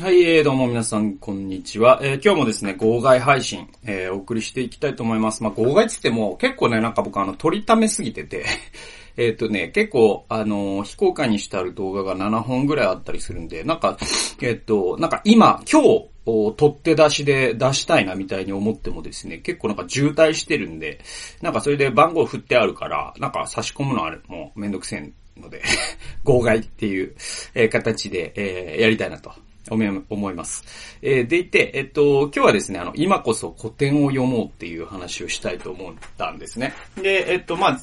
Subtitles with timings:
[0.00, 2.00] はい、えー、どうも皆さん、こんにちは。
[2.02, 5.44] えー、今日もですね、号外配信、えー、お送りしていきたいと思います。
[5.44, 8.44] まあ、号外つっても、結構ね、なんか僕あの、取りためすぎてて
[9.16, 13.96] えっとね、結構、あのー、非公開にしてある動画が7本ぐらいあったりするんで、なんか、
[14.42, 16.08] えっと、なんか今、今日、
[16.56, 20.98] 取って出しで出したいなみたいに思ってもですね、結構なんか渋滞してるんで、
[21.40, 25.62] なんかそれで番号振ってあるから、なんか差し込むのあれもめんどくせえので
[26.24, 27.14] 号外っていう、
[27.54, 29.30] えー、形で、えー、やりたいなと
[29.70, 30.64] 思います。
[31.02, 36.74] えー、でいて、えっと、今日はですね、あの、今こそ古典を読もうっていう話をしたいと思ったんですね。
[36.96, 37.80] で、えっと、まあ、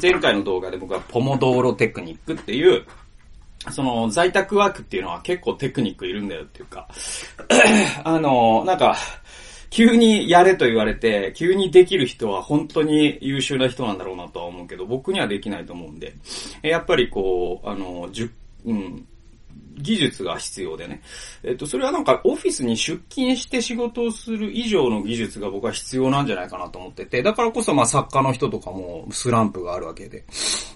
[0.00, 2.84] 前回の動画で僕はポモドーロテクニックっていう、
[3.70, 6.88] その、在宅ワークっていうのは結構テクニックいるんだよっていうか、
[8.04, 8.96] あの、なんか、
[9.70, 16.14] 急にやれと言われて、急にできる人は本当に優秀な人なんだろうなとは思うけど、僕にはできないと思うんで、
[16.62, 18.30] やっぱりこう、あの、じゅ、
[18.66, 19.06] うん、
[19.78, 21.02] 技術が必要でね。
[21.42, 30.24] えっと、それはなんかオフィスに出勤して仕事をする以上の技術が僕は必要なんじゃないかなと思ってて、だからこそまあ作家の人とかもスランプがあるわけで。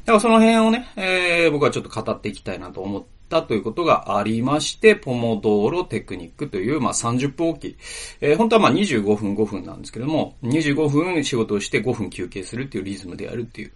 [0.04, 7.76] だからその辺をね、えー、僕はちょっと語っていきたいなと思ったということがありまして、ポモドーロテクニックという、まあ30分おき。
[8.20, 13.72] えー、本当はまあ25分5分なんですけども、25分仕事をして5分休憩するっていうリズムでやるっていう。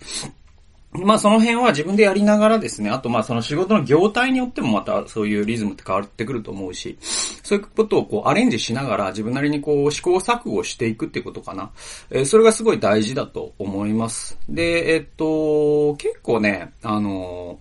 [0.93, 11.71] まあその辺は自分でやりながらですね、あとまあその仕事の業態によってもまたそういうリズムって変わってくると思うし、そういうことをこうアレンジしながら自分なりにこう試行錯誤していくってことかな。
[12.11, 14.39] えー、それがすごい大事だと思います。
[14.49, 17.59] で、えっと、結構ね、あの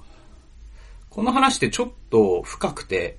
[1.09, 3.17] この話ってちょっと深くて、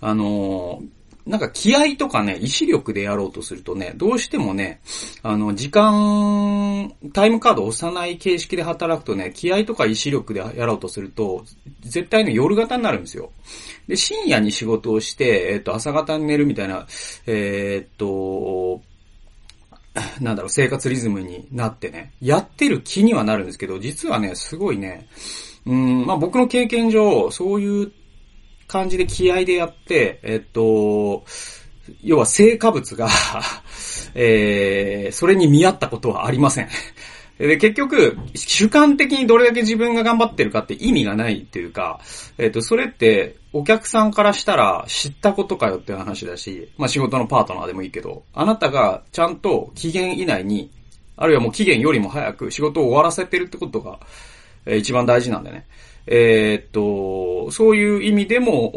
[0.00, 0.82] あの
[1.28, 4.80] なんか気合とかね、意志力でやろうとするとね、どうしてもね、
[5.22, 11.44] あの、時間、タイムカードを押さない形式で働くとね、気合とか意志力でやろうとすると、
[11.82, 13.30] 絶対ね、夜型になるんですよ。
[13.86, 16.86] で、深夜に仕事をして、えっと、朝方に寝るみたいな、
[17.26, 18.80] えー、っと、
[20.22, 25.08] なんだろう、生活リズムになってね、やってる気にはなるんですけど、実はね、すごいね、
[25.66, 27.92] うん、まあ僕の経験上、そういう
[28.68, 31.24] 感じで気合でやって、えっと、
[32.02, 33.08] 要は成果物が
[34.14, 36.68] えー、それに見合ったことはありません。
[37.38, 42.00] で、結局、主観的にどれだけ自分が頑張ってるかって意味がないっていうか、
[42.36, 50.70] えっ、と、それって、お客さんからしたら知ったことかよっていう話だし、まあ仕事のパートナーでもいいけど、あなたがちゃんと期限以内に、
[51.16, 54.00] あるいはもう期限よりも早く仕事を終わらせてるってことが、
[54.66, 55.66] えー、一番大事なんでね。
[56.10, 58.72] えー、っと、そういう意味でも、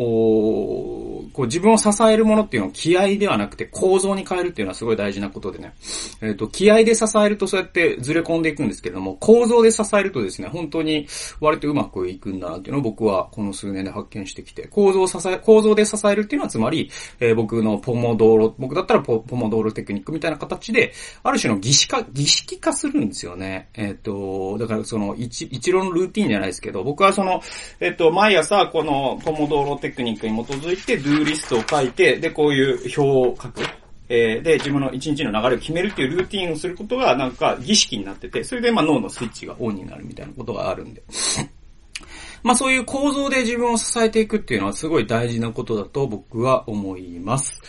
[1.41, 5.73] こう自分を支えるものっていうのを気合ではなくて構造に変えるっていうのはすごい大事なことでね。
[6.21, 11.07] えっ、ー、と、気合で支えるとそうやってずれ込んでいくんですけれども、構造で支えるとですね、本当に
[11.39, 23.69] 割とうまくいくんだなっていうのを僕はこの数年で発見してきて、構造を支え、構造で支えるっていうのはつまり、えー、僕のポモドーロ、僕だったらポポモドーロテクニックみたいな形で、ある種の儀式化、儀式化するんですよね。
[23.73, 27.41] えっ、ー、と、だからその一、一論ルーティンじゃないですけど、僕はその、
[27.79, 33.61] えっ、と、毎朝このポモドーロテクニックに基づいて、ドゥーリストを書いて、で、こういう表を書く。
[34.09, 41.01] えー、で、自分の一日の流れを決めるっていうルーティンをすることが、なんか儀式になってて、それでまあ脳のスイッチがオンになるみたいなことがあるんで。
[42.43, 47.61] まあそういう構造で自分を支えていくっていうのはすごい大事なことだと僕は思います。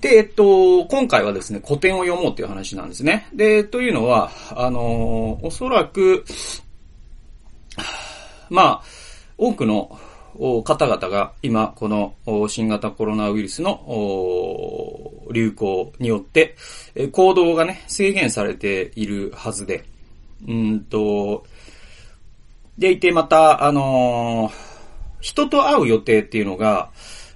[0.00, 3.28] で、えっと、今回はですね、古典を読もうっていう話なんですね。
[3.34, 6.24] で、というのは、あのー、おそらく、
[8.50, 8.82] まあ、
[9.36, 9.98] 多くの
[10.64, 12.14] 方々が今、この
[12.48, 13.82] 新型コロナウイルスの
[15.32, 16.56] 流行によって、
[17.12, 19.84] 行動がね、制限されているはずで、
[20.48, 21.44] うんと、
[22.78, 24.50] でいてまた、あの、
[25.20, 26.90] 人と会う予定っていうのが、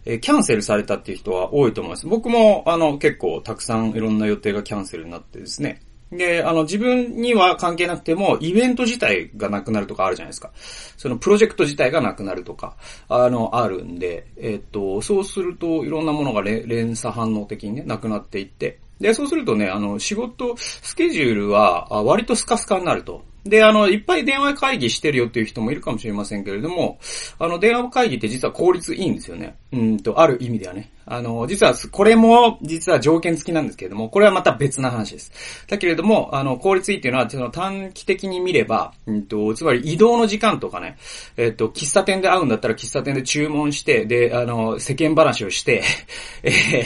[0.05, 2.07] キャンセルされたっていう人は多いと思います。
[2.07, 5.83] 僕も、あの、結構たくさんいろんな予定がキャンセルになってですね。
[6.13, 10.51] で、あの、自分には関係なくても、イベント自体がなくなるとかあるじゃないですか。
[10.97, 12.77] そのプロジェクト自体がなくなるとか、
[13.09, 23.25] あの、あるんで、えっと、そうすると、いろんなものが連鎖反応的にね、なくなっていって、で、そうするとね、あの、仕事、スケジュールは、割とスカスカになると。
[23.45, 26.99] で、あの、いっぱい電話会議してるよっていう人もいるかもしれませんけれども、
[27.39, 29.57] あの、電話会議って実は効率いいんですよね。
[29.73, 30.91] うんと、ある意味ではね。
[31.07, 35.33] あの、実は、これも、実は条件付きなんですけれども、これはまた別な話です。
[35.69, 40.97] だけれども、あの、効率いいっていうのは、その短期的に見れば、うんと、つまり移動の時間とかね、
[41.37, 45.83] えっと、喫茶店で会うんだったら喫茶店で注文して、で、あの、世間話をして、
[46.43, 46.85] えー、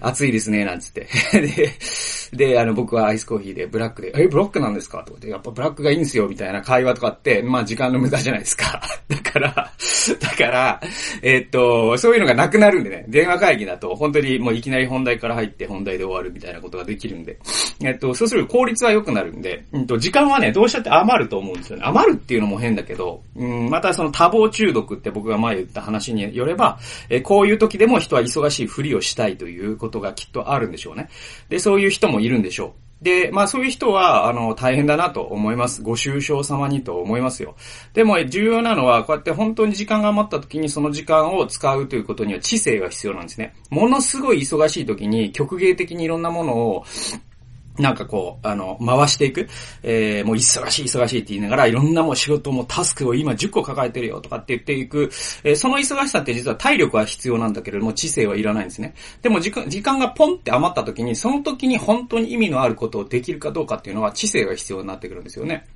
[0.00, 1.06] 暑いですね、なんつって。
[1.32, 1.72] で、
[2.32, 5.02] で、あの、僕はアイスコーヒーでブラックで、え、ブラックなんですか？
[5.04, 8.80] とかで、やっぱブラックがいいんですよ、みたいな会話とかって、まあ時間の無駄じゃないですか。
[9.08, 9.50] だから、
[10.20, 10.80] だから、
[11.22, 17.38] えっと、そういうのがなくなるんでね、電話会会議だと、本当にもういきなり本題から入って本題で終わるみたいなことができるんで、
[17.82, 21.84] えっと、そうすると効率は良くなるんで、うんと、時間はね、どうしたって余ると思うんですよね。
[21.84, 31.08] 余るっていうのも変だけど、うん、またその多忙中毒って僕が前言った話によれば、えこういう時でも人は忙しいふりをしたいということがきっとあるんでしょうね。
[31.48, 32.89] で、そういう人もいるんでしょう。
[33.02, 35.82] で、まあそういう人は、あの、大変だなと思います。
[35.82, 37.56] ご愁傷様にと思いますよ。
[37.94, 43.54] でも、重要なのは、こうやって本当に時間が余った時にその時間を使うということには知性が必要なんですね。
[43.70, 46.84] ものすごい忙しい時に曲芸的にいろんなものを
[47.80, 49.48] なんかこう、あの、回していく。
[49.82, 55.10] えー、もう忙しい忙しいって言いながら、いろんなもう仕事もタスクを今10個抱えてるよとかって言っていく。
[55.44, 58.94] えー、その忙しさって実は体力は必要なんだけれども、知性はいらないんですね。
[59.22, 65.66] でも時間、時間がポンって余った時に、その時に本当に意味のあることをできるかどうかっていうのは知性が必要になってくるんですよね。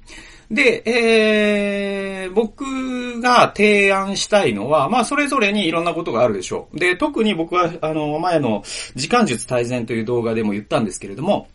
[0.51, 6.79] で、えー、僕が提案したいのは、まあ、それぞれにいろんなことがあるでしょう。
[6.79, 8.63] で、特に僕は、あの、前の
[8.95, 11.49] 時間術大全という動画でも言ったんですけれども、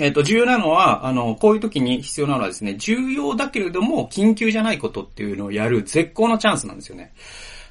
[0.00, 7.12] えっ、と、重要なのは、あの、こういう時に必要なのはですね、重要だけれども、緊急じゃないことっていうのをやる絶好のチャンスなんですよね。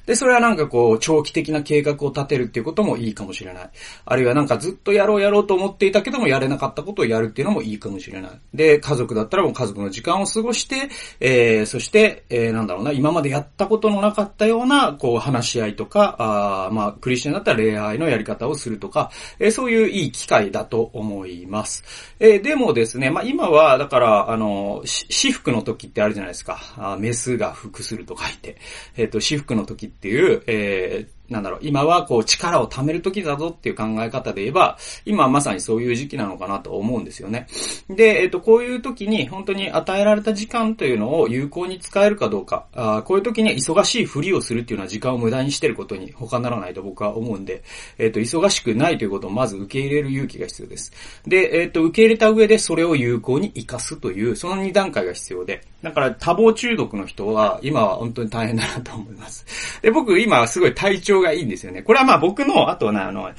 [0.08, 3.70] で、それはなんかこう、長期的な計画を立てるっていうこともいいかもしれない。
[4.06, 8.30] あるいはなんかずっとやろうやろうと思っていたけども、やれなかったことをやるっていうのもいいかもしれない。
[8.54, 10.88] で、家族だったらもう家族の時間を過ごして、
[11.20, 21.84] えー、そして、えー、なんだろうな、今までやったことのなかったような、こう、話し合いとか、あまあ、クリスチャンだったら恋愛のやり方をするとか、えー、そういういい機会だと思います。
[22.18, 26.58] えー、でもですね、まあ今は、だから、あの、私服の時ってあるじゃないですか。
[26.78, 28.56] あメスが服すると書いて。
[28.96, 37.46] えっ、ー、と、私服の時ってっていう、えなんだろう、今はこう力を貯める時だぞっていう考え方で言えば、今はまさにそういう時期なのかなと思うんですよね。
[37.90, 47.62] で、えっ、と、こういう時に本当に与えられた時間というのを有効に使えるかどうか、あこういう時に忙しいふりをするっていうのは時間を無駄にしてることに他ならないと僕は思うんで、
[47.98, 50.92] えっ、と、忙しくないということをまず受け入れる勇気が必要です。
[51.26, 59.80] で、えっ、と、受け入れた上でそれを有効に活かすという、その2段階が必要で、だから多忙中毒の人は今は本当に大変だなと思います。
[59.80, 61.82] で、僕今すごい体調がいいんですよね。
[61.82, 63.30] これはまあ僕の、あとはね、あの、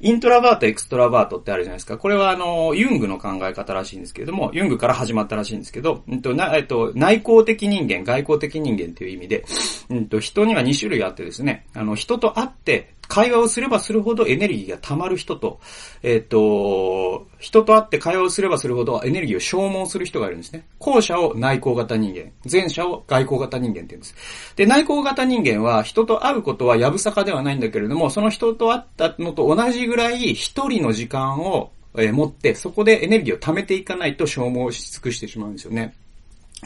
[0.00, 1.98] introvert、extrovert ってあるじゃないですか。
[1.98, 9.44] これはあの、ユングの考え方らしいんですけれども、ユングから始まったらしいんですけど、うんと、な、えっと、内向的人間、外向的人間っていう意味で、
[9.90, 15.60] うんと、人には2種類あってですね、あの、人と会って、会話をすればするほどエネルギーが溜まる人と、
[16.02, 20.66] えっ、と、人と会って会話をすればするほどエネルギーを消耗する人がいるんですね。
[20.78, 24.14] 後者を内向型人間、前者を外向型人間って言うんです。
[24.56, 35.94] で、内向型人間は人と会うことはやぶさかではないんだけれども、その人と会ったのと同じぐらい一人の時間を、持って、そこでエネルギーを貯めていかないと消耗し尽くしてしまうんですよね。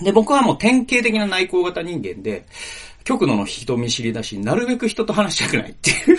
[0.02, 2.46] で、僕はもう典型的な内向型人間で、
[3.08, 6.18] 極度の人見知りだし、なるべく人と話したくないっていう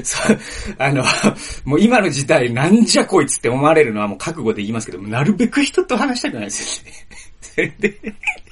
[0.78, 1.04] あの、
[1.66, 6.82] もう今の時代なんじゃこいつって思われるのはもう覚悟で言いますけど、なるべく人と話したくないです
[7.58, 7.76] よね。
[7.80, 7.98] で、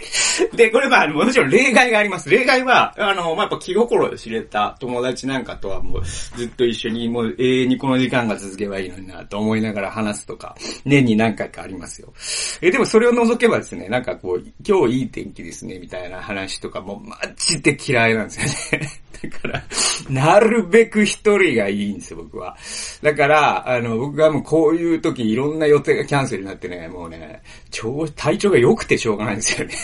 [0.55, 2.31] で、これまあ、もちろん例外があります。
[2.31, 12.13] 例外は、あの、まあ、やっぱ気心を知れた友達なんかとはもうずっと一緒にもう永遠にこの時間が続けばいいのになと思いながら話すとか、年に何回かありますよ。
[12.61, 18.91] え、でもそれを除けばですね、なんかこう、今日いい天気ですね、みたいな話とかもマジで嫌いなんですよね。
[19.23, 19.63] だから、
[20.09, 22.57] なるべく一人がいいんですよ、僕は。
[23.03, 29.75] だから、あの、僕がもうこういう時いろんな予定がキャンセルになってね、もうね、超、体調が良くてしょうがないんですよね。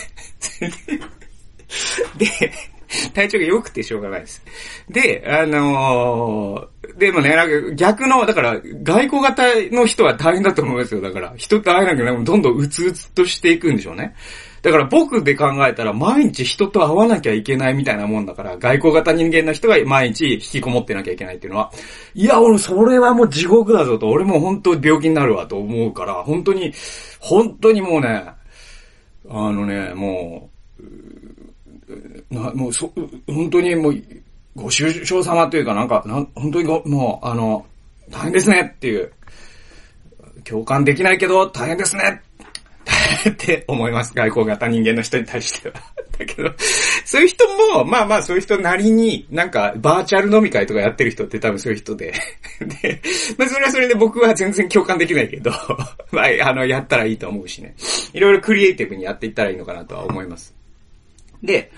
[2.17, 2.51] で、
[3.13, 4.41] 体調が良くてしょうがないです。
[4.89, 9.43] で、あのー、でもね、なんか逆の、だから外交型
[9.75, 11.01] の人は大変だと思いますよ。
[11.01, 14.15] だから、人と会えなくなるどんどんうつうつとしていくんでしょうね。
[14.61, 21.71] だから僕で考えたら毎日人と会わなきゃいけないみたいなもんだから、外交型人間の人が毎日引きこもってなきゃいけないっていうのは、
[22.15, 26.73] いや、俺それはもう地獄だぞと、俺も本当病気になるわと思うから、本当に、
[27.19, 28.23] 本当にもうね、
[29.29, 30.49] あのね、も
[32.29, 32.91] う、な、もうそ、
[33.27, 34.03] 本当にもう、
[34.55, 37.65] ご愁傷様というかなんか、な本当にご、もう、あの、
[38.09, 39.11] 大変ですねっていう、
[40.43, 42.21] 共感できないけど大変ですね
[43.29, 44.13] って思います。
[44.13, 45.75] 外交型人間の人に対しては。
[46.17, 46.51] だけど、
[47.05, 52.13] そういう人も、まあまあそういう人なりに、なんかバーチャル飲み会とかやってる人って多分そういう人で。
[52.81, 53.01] で、
[53.37, 55.51] まあそれはそれで僕は全然共感できないけど、
[56.11, 57.75] まあ、あの、やったらいいと思うしね。
[58.13, 60.55] いろいろクリエイティブにやっていったらいいのかなとは思います。
[61.43, 61.71] で、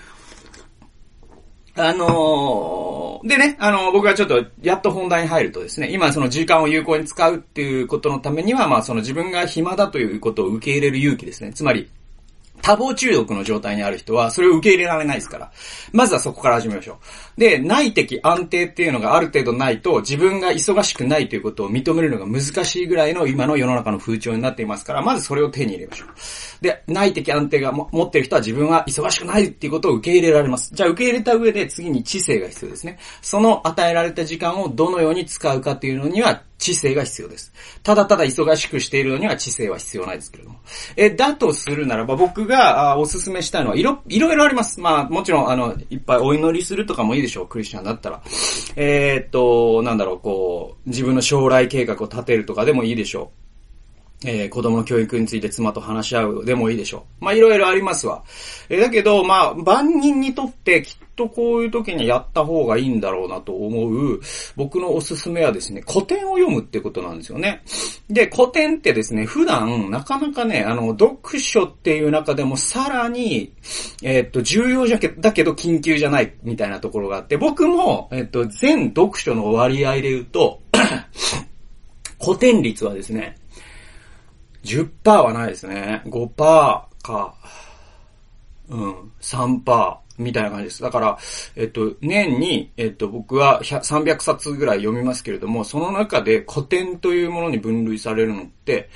[1.76, 11.52] あのー、でね、あのー、僕がちょっと、やっと本題に入るとですね、今その時間を有効に使うっていうことのためには、まあその自分が暇だということを受け入れる勇気ですね。
[11.52, 11.88] つまり、
[12.62, 15.52] 多忙中毒の状態にある人は、それを受け入れられないですから。
[15.92, 16.98] まずはそこから始めましょ
[17.36, 17.40] う。
[17.40, 26.08] で、内的安定っていうのがある程度ないと、自分が忙しくないということを認めるのが難しいぐらいの今の世の中の風潮になっていますから、まずそれを手に入れましょう。
[26.60, 30.70] で、内的安定が持ってる人は自分は忙しくないっていうことを受け入れられます。
[30.74, 32.98] じゃあ受け入れた上で次に知性が必要ですね。
[33.22, 37.52] その与えられた時間をどのように使うかっていうのには知性が必要です。
[37.82, 40.60] ただただ忙しくしているのには知性は必要ないですけれども。
[40.96, 44.80] え、だとするならば僕がおすすめしたいのはいろ、いろいろあります。
[44.80, 47.48] まあもちろんあの、いっぱいお祈りするとかもいいでしょう。
[47.48, 48.20] クリスチャンだったら。
[48.76, 53.49] えー、っと、なんだろう、こう、自分の将来計画を立てるとかでもいいでしょう。
[54.24, 57.24] えー、子供の教育について妻と話し合うでもいいでしょう。
[57.24, 58.22] まあ、いろいろありますわ。
[58.68, 64.20] えー、だけど、まあ、万人にとってきっとこういう時にやった方がいいんだろうなと思う、
[64.56, 67.62] 僕のおすすめはですね、古典を読むってことなんですよね。
[68.08, 73.52] で、古典ってですね、普段、なかなかね、あの、読書っていう中でもさらに、
[74.02, 80.60] えー、っと、重要じゃけ、だけど緊急じゃないみたいなところがあって、僕も、え、っと、全読書の割合で言うと、
[82.22, 83.36] 古典率はですね、
[84.64, 86.02] 10%はないですね。
[86.06, 86.34] 5%
[87.02, 87.34] か、
[88.68, 90.82] うん、3%みたいな感じです。
[90.82, 91.18] だから、
[91.56, 98.90] えっと、年に、えっと、僕は300冊ぐらい読みますけれども、その中で古典というものに分類されるのって、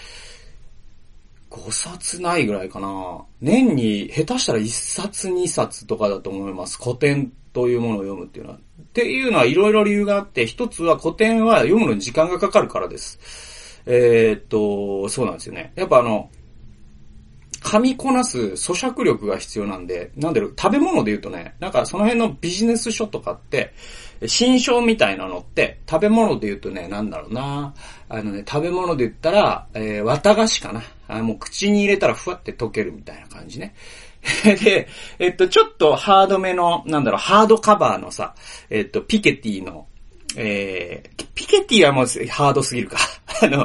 [1.50, 3.24] 5冊ないぐらいかな。
[3.40, 6.78] 年に下手したら1冊2冊とかだと思います。
[6.82, 8.58] 古典というものを読むっていうのは。
[8.58, 13.53] っていうのはいろいろ理由があって、一つは古典は読むのに時間がかかるからです。
[13.86, 15.72] えー、っと、そうなんですよね。
[15.76, 16.30] やっぱあの、
[17.64, 23.72] 噛みこなす咀嚼力が必要なんで、なんだろう、食べ物で言うとね、なんかその辺のビジネス書とかって、
[24.26, 27.74] 新書みたいなのって、食べ物で言うとね、なんだろうな。
[28.08, 30.82] あのね、食べ物で言ったら、えー、綿菓子かな。
[31.08, 33.74] あもう口に入れたらふわって溶けるみたいな感じね。
[34.44, 34.88] で、
[35.18, 38.34] えっと、ちょっとハードめの、なんだろう、ハードカバーのさ、
[38.70, 39.86] えっと、ピケティの、
[40.36, 42.98] えー、ピケティはもうハードすぎるか。
[43.42, 43.62] あの、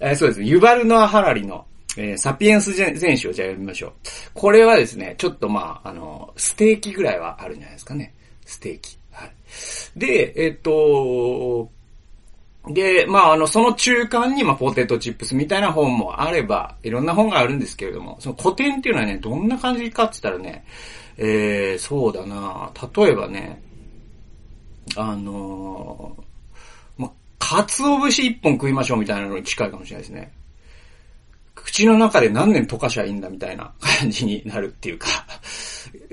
[0.00, 0.46] えー、そうですね。
[0.46, 3.92] ユバルノア・ハラリの、えー、サピエンス全史をじゃあ読みましょう。
[4.34, 8.14] これはですね、ちょっとまあ、あの、ステーキぐらいはあるんじゃないですかね。
[8.44, 8.98] ステーキ。
[9.12, 9.30] はい。
[9.96, 11.70] で、えっと、
[12.68, 20.64] で、まあ、あの、その中間に、まあ、ポテトチップスみたいな本もあれば、いろんな本があるんですけれども、その古典っていうのはね、どんな感じかって言ったらね、
[21.16, 23.62] えー、そうだな例えばね、
[24.96, 30.32] あのー、ま、かつお節一本食いましょうみたいなのに近いかもしれないですね。
[31.54, 35.06] 口の中で何年溶かしゃいいんだみたいな感じになるっていうか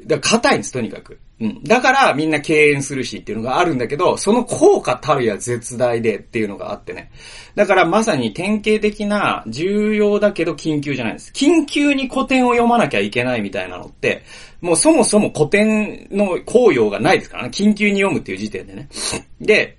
[0.08, 1.20] だから硬いんです、とにかく。
[1.40, 1.64] うん。
[1.64, 7.12] だからみんな敬遠するしっていうのがあるんだけど、その効果たるや絶大でっていうのがあってね。
[7.56, 11.32] だからまさに典型的な重要だけど緊急じゃないです。
[11.34, 14.24] 緊急に古典を読まなきゃいけないみたいなのって、
[14.62, 17.50] もうそもそも古典の効用がないですからね。
[17.50, 18.90] 緊急に読むっていう時点でね。
[19.40, 19.78] で、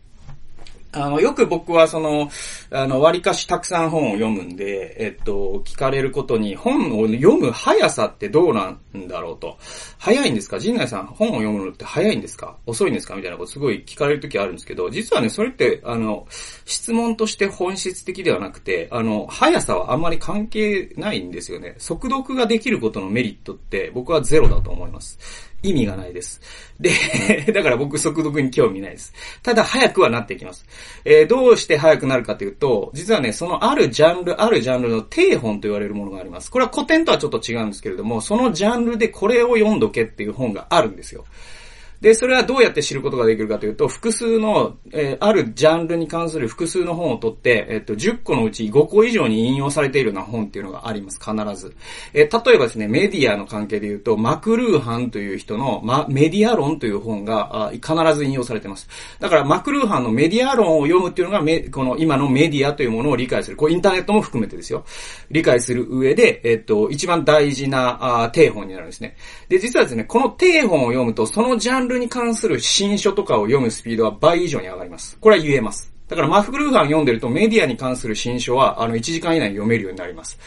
[0.92, 2.30] あの、よく僕はその、
[2.70, 9.58] あの、割かしたくさん本を読むんで、えっと、聞かれることに、本を読む速さってどうなんだろうと。
[9.98, 10.58] 早いんですか？
[10.58, 12.56] 陣内さん、本を読むのって早いんですか？
[12.64, 13.14] 遅いんですか？
[13.14, 16.26] みたいなことすごい聞かれるときあるんですけど、実はね、それって、あの、
[16.64, 21.74] 質問として本質的ではなくて、あの、速さはあんまり関係ないんですよね。
[21.76, 25.18] 速読ができることのメリットって僕はゼロだと思います。
[25.62, 26.40] 意味がないです。
[26.78, 26.90] で、
[27.52, 29.12] だから僕速読に興味ないです。
[29.42, 30.64] ただ早くはなっていきます。
[31.04, 36.50] えー、どうして早くなるかというと、実はね、そのあるジャンル、あるジャンルの定本と言われるものがあります。
[36.50, 41.24] これは古典とはちょっと違うんですけれども、そのジャンルでこれを読んどけっていう本があるんですよ。
[42.00, 51.74] で、それはどうやって知ることができるかというと、複数の、えー、あるジャンルに関する複数の本を取って、えっ、と、10個のうち5個以上に引用されているような本っていうのがあります、必ず。
[52.14, 58.88] えー、例えばですね、メディアの関係で言うと、マクルーハンという人の、ま、メディア論という本があ必ず引用されています。
[59.18, 63.56] だから、マクルーハンのメディア論を読むっていうのが、め、この今のメディアというものを理解する。
[63.56, 64.84] こう、インターネットも含めてですよ。
[65.32, 69.16] 理解する上で、えっ、と、一番大事な、あ定本になるんですね。
[69.48, 75.16] で、実はですね、この定本を読むと、そのジャンルに関する新書とかを読むスピードは倍以上に上がります。
[75.18, 75.90] これは言えます。
[76.08, 80.38] だからマフグルーハン読んでるとメディアに関する新書は、あの、1時間以内に読めるようになります。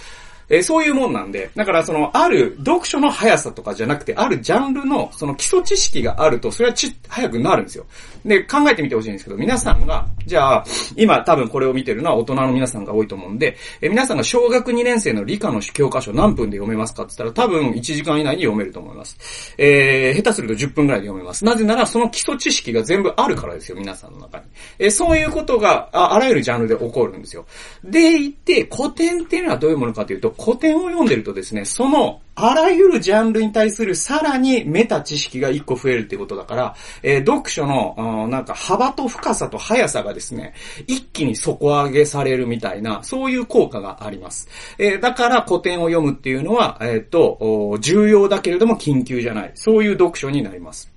[0.52, 7.86] えそういうもんなんで、だからその、ある読書の速さとかじゃなくて、あるジャンルのその基礎知識があると、それはち、早くなるんですよ。
[8.26, 10.66] で、考えてみてほしいんですけど、皆さんが、じゃあ、
[10.98, 19.56] 今多分これを見てるのは大人の皆さんが多いと思うんで、え皆さんが小学2年生の理科の教科書何分で読めますかって言ったら、多分1時間以内に読めると思います。
[19.58, 21.46] えー、下手すると10分くらいで読めます。
[21.46, 24.44] なぜなら、その基礎知識が全部あるからですよ、皆さんの中に。
[24.80, 27.46] えー、そういうことがあ、あらゆるジャンルで起こるんですよ。
[27.84, 40.56] でいて、古典っていうのはどういうものかというと、古典を読んでるとですね、その、あらゆるジャンルに対するさらにメタ知識が一個増えるってことだから、えー、読書の、なんか幅と深さと速さがですね、
[40.88, 44.48] 一気に底上げされるみたいな、そういう効果があります。
[44.80, 49.52] えー、だから古典を読むっていうのは、えっ、と、重要だけれども緊急じゃない。
[49.54, 50.92] そういう読書になります。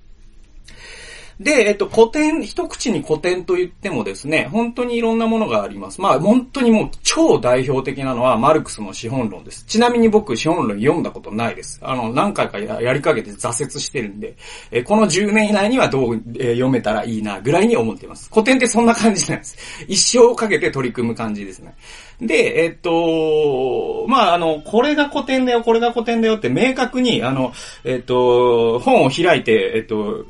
[1.39, 5.99] で、えっと、古典、一口に古典と言ってもですね、本当にいろんなものがあります。
[5.99, 9.65] まあ、本当にもう超代表的なのはマルクスの資本論です。
[9.65, 11.79] ちなみに僕、資本論読んだことないです。
[11.81, 14.37] あの、何回かやりかけて挫折してるんで、
[14.71, 18.29] えこの10年以内にはどう、え読めたらいいな、ぐらいに思っています。
[18.31, 19.57] 古典ってそんな感じなんです。
[19.87, 21.75] 一生をかけて取り組む感じですね。
[22.21, 27.51] で、えっと、まあ、あの、これが古典だよ、これが古典だよって明確に、あの、
[27.83, 30.25] えっと、本を開いて、えっと、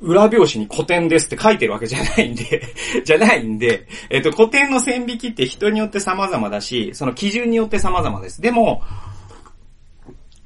[0.00, 2.62] 裏表紙に古典ですって書いてるわけじゃないんで
[3.04, 8.40] じゃないんで、えっと、古典の線引きって人によって様々だし、その基準によって様々です。
[8.40, 8.82] でも、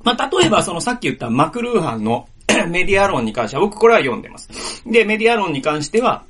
[0.04, 2.28] まあ、例えばそのさっき言ったマクルーハンの
[2.68, 4.82] メディア論に関しては、僕これは読んでます。
[4.87, 6.25] で、メディア論に関しては、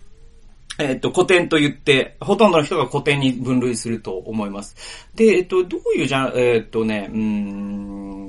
[0.81, 4.77] えっ、と、古典と言って、ほとんどの人が古典に分類すると思います。
[5.17, 8.28] で、えっ、と、どういうじゃ、えっ、とね、うーん、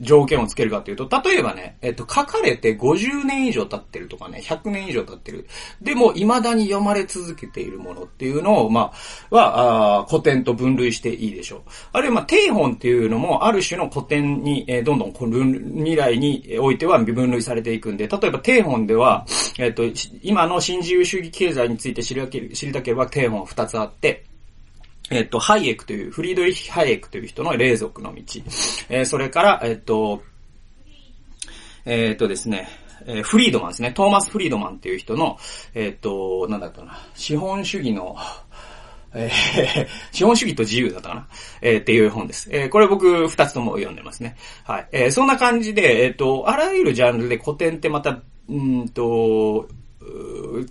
[0.00, 5.46] 条件をつけるかというと、例えばね、えっと、書かれて50年以上経ってるとかね、100年以上経ってる。
[5.80, 8.92] でも、未だに読まれ続けているものっていうのを、ま
[9.30, 11.60] あ、は、あ古典と分類していいでしょう。
[11.92, 19.26] あるいは、まあ、定本っていうのも、ある種の古典に、えー、どんどん未来においては分類されていくんで、例えば、定本では、
[19.58, 19.82] えっと、
[20.22, 24.24] 今の新自由主義経済について知りたければ、定本2つあって、
[25.10, 28.22] えっと、ハイエクという、フリードリヒ・ハイエクという人の霊族の道。
[28.88, 30.22] えー、それから、えっと、
[31.84, 32.68] えっとですね、
[33.06, 33.92] えー、フリードマンですね。
[33.92, 35.38] トーマス・フリードマンっていう人の、
[35.74, 36.98] えっと、なんだったかな。
[37.14, 38.16] 資本主義の、
[39.14, 41.28] えー、資本主義と自由だったかな
[41.62, 42.48] えー、っていう本です。
[42.50, 44.36] えー、これ僕二つとも読んでますね。
[44.64, 44.88] はい。
[44.90, 49.68] えー、そんな感じで、えっ、と、あらゆるジャンルで古典ってまた、うんと、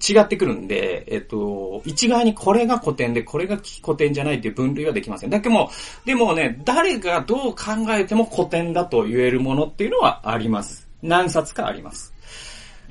[0.07, 5.29] 違ってくるんで、えっと、一概にこれが古典で、これが古典じゃないっていう分類はできません。
[5.29, 5.71] だけども、
[6.05, 10.87] でもね、誰がどう考えても古典だと言えるものっていうのはあります。
[11.01, 12.13] 何冊かあります。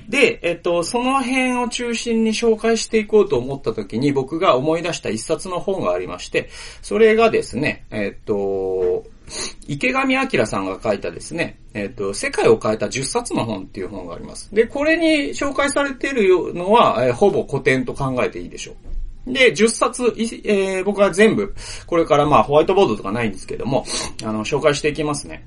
[0.09, 6.51] で、えっと、その辺を中心に紹介していこうと思った時に僕が思い出した一冊の本がありまして、
[6.83, 9.05] それがですね、えっと、
[9.67, 14.55] 池上彰さんが書いたですね、えっ、ー、と、世界を変えた10冊の本っていう本があります。
[14.55, 18.73] で、これに紹介されているのは、えー、ほぼ古典と考えていいでしょ
[19.27, 19.33] う。
[19.33, 20.03] で、10冊、
[20.45, 21.55] えー、僕は全部、
[21.87, 23.85] これからまあホワイトボードとかないんですけども、
[24.23, 25.47] あの、紹介していきますね。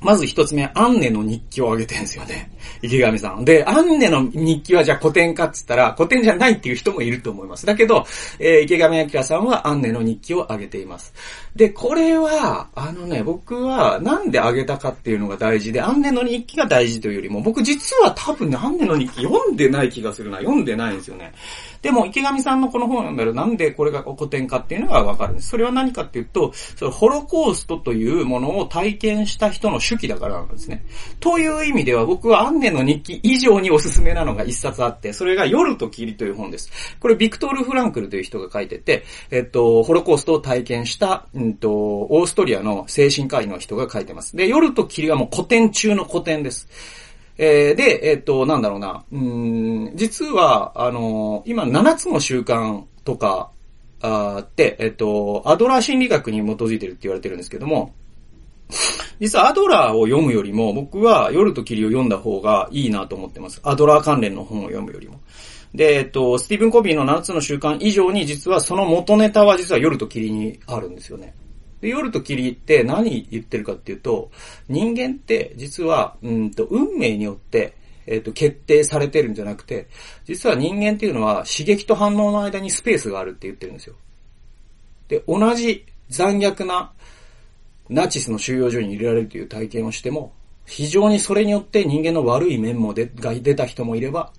[0.00, 2.50] まず一つ目、アンネの日記を挙げてるんですよね。
[2.82, 3.44] 池上さん。
[3.44, 7.66] で、アンネの日記はじゃあ古典かって言ったら、古典じゃないっていう人もいると思います。
[7.66, 8.04] だけど、
[8.38, 11.12] えー、池上彰さんはアンネの日記を挙げています。
[11.56, 20.38] で、これは、あのね、僕はなんで挙げたかっていうのが大事で、アンネの日記が大事というよりも、僕実は多分ね、アンネの日記読んでない気がするな。
[20.38, 21.32] 読んでないんですよね。
[21.82, 25.50] でも、池上さんのこの本を読んだらなんでこれが古典かっていうのがわかるんです。
[25.50, 30.84] それは何かっていうと、そのホロコーストというものを体験した人の手記だからなんですね。
[31.20, 36.70] という意味では僕はアンネの日記以上におすすめなのが一冊あって、それが夜と霧という本です。
[37.00, 44.36] これビクトール・フランクルという人が書いてて、えっと、ホロコーストを体験した、うんと、オーストリアの精神科医の人が書いてます。
[44.36, 46.68] で、夜と霧はもう古典中の古典です。
[47.38, 53.50] えー、で、えっ、と、なんだろうな、うん、実は、あの、今7つの習慣とか、
[54.00, 57.94] あって、えっ、と、アドラー心理学に基づいてるって言われてるんですけども、
[59.20, 63.60] 実はアドラーを読むよりも、僕は夜と霧を読んだ方がいいなと思ってます。
[63.64, 65.20] アドラー関連の本を読むよりも。
[65.74, 71.34] で、えっと、スティーブン・コビーの7つの習慣以上に実はその元ネタは実は夜と霧にあるんですよね。
[71.80, 74.30] で、夜と霧って何言ってるかっていうと、
[74.68, 77.74] 人間って実は、うんと、運命によって、
[78.06, 79.86] えっ、と、決定されてるんじゃなくて、
[80.24, 83.96] 実は人間っていうのは刺激と反応の間にスペースがあるって言ってるんですよ。
[85.08, 86.92] で、同じ残虐な
[87.88, 90.32] ナチスの収容所に入れられるという体験をしても、
[90.66, 94.32] 非常にそれによって人間の悪い面もでが出た人もいれば、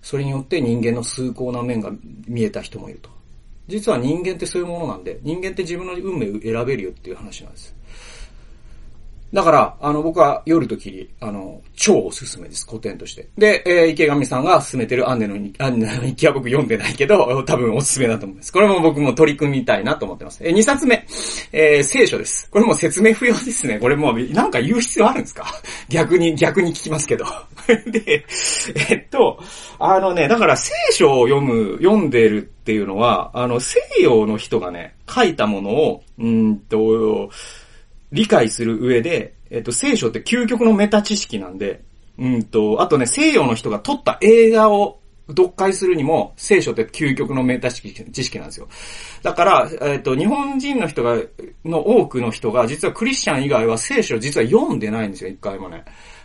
[0.00, 1.90] それによって人間の崇高な面が
[2.26, 3.10] 見えた人もいると。
[3.66, 7.74] 実は人間ってそういうものなんで、人間って自分の運命を選べるよっていう話なんです。
[9.34, 13.26] だから、あの、僕は夜ときり、あの、超おすすめです、古典として。
[13.36, 18.52] で、えー池上さんが進めてるアンネの、アンネの日記は僕読んでないけど、多分おすすめだと思います。
[18.52, 20.38] これも僕も取り組みたいなと思ってます。
[20.44, 21.04] えー、2冊目、
[21.50, 22.48] えー聖書です。
[22.48, 23.80] これも説明不要ですね。
[23.80, 25.46] これもう、なんか言う必要あるんですか？
[25.88, 27.24] 逆に、逆に聞きますけど。
[27.90, 28.24] で、
[28.88, 29.40] えっと、
[29.80, 37.30] あのね、だから聖書を読む、読んでるっていうのは、あの、西洋の人がね、書いたものを、うんと、
[38.14, 41.82] 理解する上で、えっと、聖書って究極のメタ知識なんで、
[42.16, 48.68] うんと、あとね、西洋の人が撮った映画を読解するにも、聖書って究極のメタ知識なんですよ。
[49.22, 51.16] だから、えっと、日本人の人が、
[51.64, 55.84] の多くの人が、実はクリスチャン以外は聖書を実は読んでないんですよ、一回もね。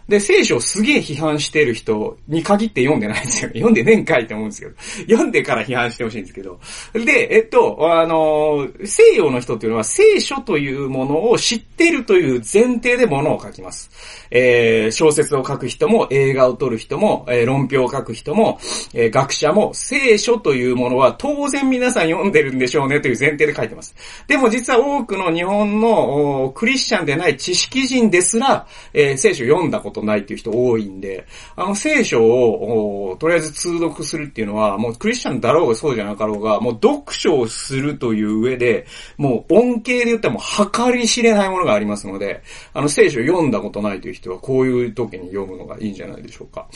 [0.10, 3.52] で、聖書をすげえ批判してる人に限って読んでないんですよ。
[3.54, 4.74] 読んでねえんかいって思うんですけど。
[5.08, 6.60] 読んでから批判してほしいんですけど。
[6.94, 13.92] で、えっと、あの、西洋の人っていうのは聖書というものを知ってるという前提でものを書きます。
[14.32, 18.60] えー、小説を書く人も、映画を撮る人も、えー論評を書く人も、
[18.94, 23.96] えー学者も、聖書というものは当然皆さん読んでるんでしょうねという前提で書いてます。
[24.28, 38.86] でも実は多くの日本のクリスチャンでない知識人ですら、えー聖書を読んだことないっていう人多いんで、あの聖書をとりあえず通読するっていうのは、もうクリスチャンだろうがそうじゃなかろうが、もう読書をするという上で、
[39.18, 42.42] もう恩恵で言ったらもう計り知れないものがありますので、
[42.74, 46.68] あの聖書を読んだことないという人はこういう時に読むのがいいんじゃないでしょうか。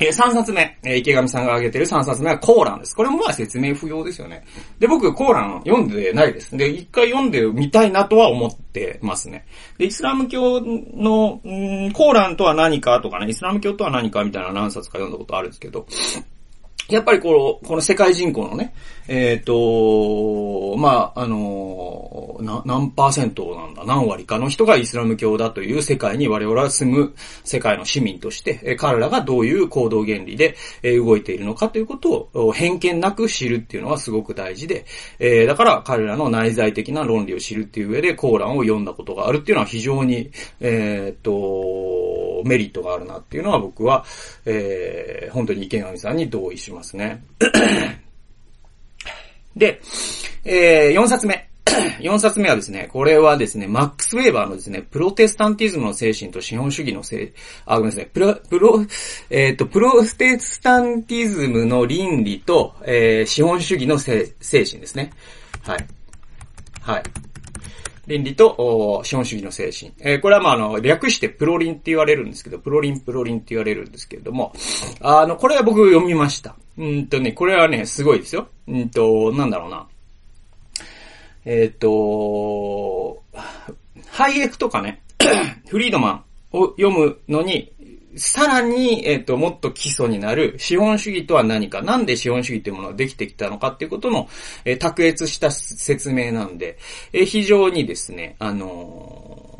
[0.00, 2.94] えー、3冊目、えー池上さんが挙げてる3冊目はコーランです。
[2.94, 4.44] これもまあ説明不要ですよね。
[4.78, 6.56] で、僕コーラン読んでないです。
[6.56, 9.46] で、一回読んでみたいなとは思ってますね。
[9.78, 15.86] で、イスラム教の、んーコーランとは何かとかね、イスラム教とは何かみたいな何冊か読んだことあるんですけど、
[16.88, 18.74] やっぱりこの、この世界人口のね、
[19.08, 27.14] えっ、と、まあ、あの、な、何パーセントなんだ、何割かの人がイスラム教だという世界に我々は住む
[27.44, 34.86] 世界の市民として、え彼らがどういう行動原理で、え動いているのかということを偏見なく知るっていうのはすごく大事で、
[35.18, 44.04] えーだから彼らの内在的な論理を知るっていう上でコーランを読んだことがあるっていうのは非常に、えっ、と、メリットがあるなっていうのは僕は、
[44.44, 47.24] えー本当に池上さんに同意しますね。
[49.56, 49.80] で、
[50.44, 51.48] えー、4冊目。
[52.00, 57.32] 4冊目はですね、これはですね、マックス・ウェーバーのですね、プロテスタンティズムの精神と資本主義のせい、
[57.66, 58.84] あ、ごめんなさい、プロ、プロ、
[59.30, 65.12] えっ、と、プロテスタンティズムの倫理と、えー資本主義の精神ですね。
[65.62, 65.86] はい。
[66.80, 67.02] はい。
[68.06, 69.92] 倫理と資本主義の精神。
[70.00, 74.52] えーこれはまあ、あの、略してプロリンって言われるんですけど、プロリン、プロリンって言われるんですけれども、
[75.00, 76.56] あの、これは僕読みました。
[76.78, 78.48] うんとね、これはね、すごいですよ。
[78.66, 79.86] うんと、なんだろうな。
[81.44, 83.22] えっ、と、
[84.10, 85.02] ハイエクとかね、
[85.68, 87.72] フリードマンを読むのに、
[88.16, 94.28] さらに、えっ、と、もっと基礎になる資本主義とは何か、なんで資本主義というものができてきたのかっていうことの、
[94.64, 96.78] えー卓越した説明なんで、
[97.12, 99.52] えー非常にですね、あの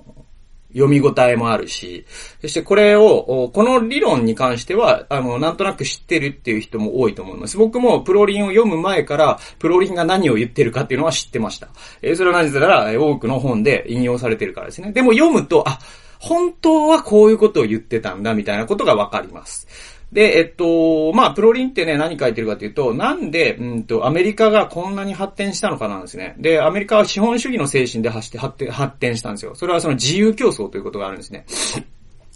[0.75, 2.05] 読み応えもあるし、
[2.41, 7.57] そしてこれを、この理論に関しては、あの、なんとなく知ってるっていう人も多いと思います。
[7.57, 11.69] 僕もプロリンを読む前から、プロリンが何を言ってるかっていうのは知ってました。
[12.01, 14.93] えそれはなぜなら、多くの本で引用されてるからですね。
[14.93, 15.79] でも読むと、あ、
[16.23, 19.67] 本当はこういうことを言ってたんだ、みたいなことがわかります。
[20.13, 26.37] で、えっと、まあ、プロリンってね、何書いてるかというと、なんで、うんと、アメリカがこんなに発展したのかなんですね。
[26.39, 29.57] で、アメリカは資本主義の精神で発して発展発展したんですよ。
[29.57, 31.45] それはその自由競争ということがあるんですね。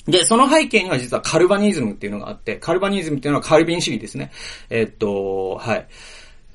[0.09, 4.33] で、その背景には実はカルバニズムっていうのがあって、カルバニズムっていうのはカルビン主義ですね。
[4.71, 5.87] えっと、はい。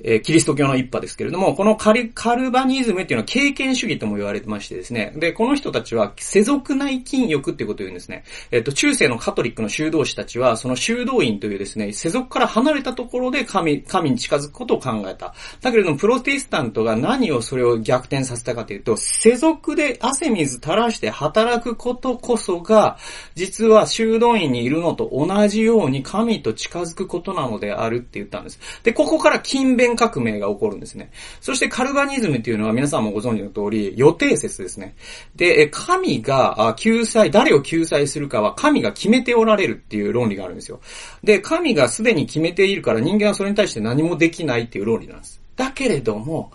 [0.03, 5.13] えーキリスト教の一派ですけれども、このカリカルバニズムっていうのは経験主義とも言われてましてですね。
[5.15, 8.23] で、この人たちは世俗内禁欲っていうことを言うんですね。
[8.51, 15.33] えっと、中世のカトリックの修道士たちは、その修道院というですね、世俗から離れたところで神、神に近づくことを考えた。
[15.61, 22.97] だけれども、プロテスタントが何をそれを逆転させたかというと、世俗で汗水垂らして働くことこそが、
[23.35, 28.59] 実は修道院にいるのと同じように神と近づくことなのであるって言ったんです。
[28.83, 31.11] で、ここから勤勉革命が起こるんですね。
[31.39, 34.95] そしてカルバニズムっていうのは皆さんもご存知の通り、予定説ですね。
[35.35, 40.79] で、神が救済、誰を救済するかは神が決めておられるっていう論理があるんですよ。
[41.23, 45.41] で、神がすでに決めているから人間はそれに対して何もできないっていう論理なんです。
[45.55, 46.51] だけれども、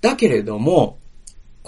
[0.00, 0.98] だけれども、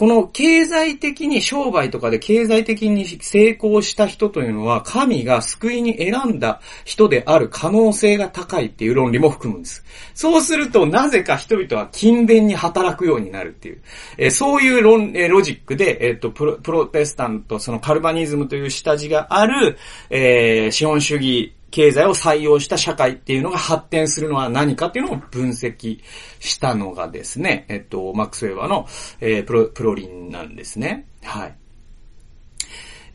[0.00, 9.84] この経済的に商売とかで経済的に成功した人というのは、神が救いに選んだ人である可能性が高いっていう論理も含むんです。
[10.14, 13.82] そうすると、なぜか人々は勤勉に働くようになるっていう、
[14.16, 19.76] え、そういう論、え、ロジックで、えっ、とプロ、プロテスタント、そのカルバニズムという下地がある、
[20.08, 26.00] えー、資本主義経済を採用した社会っていうのが発展するのは何かっていうのを分析
[26.38, 28.87] したのがですね、えっと、マックス・ウェーバーの、
[29.20, 31.06] えー、プロ、プロリンなんですね。
[31.22, 31.54] はい。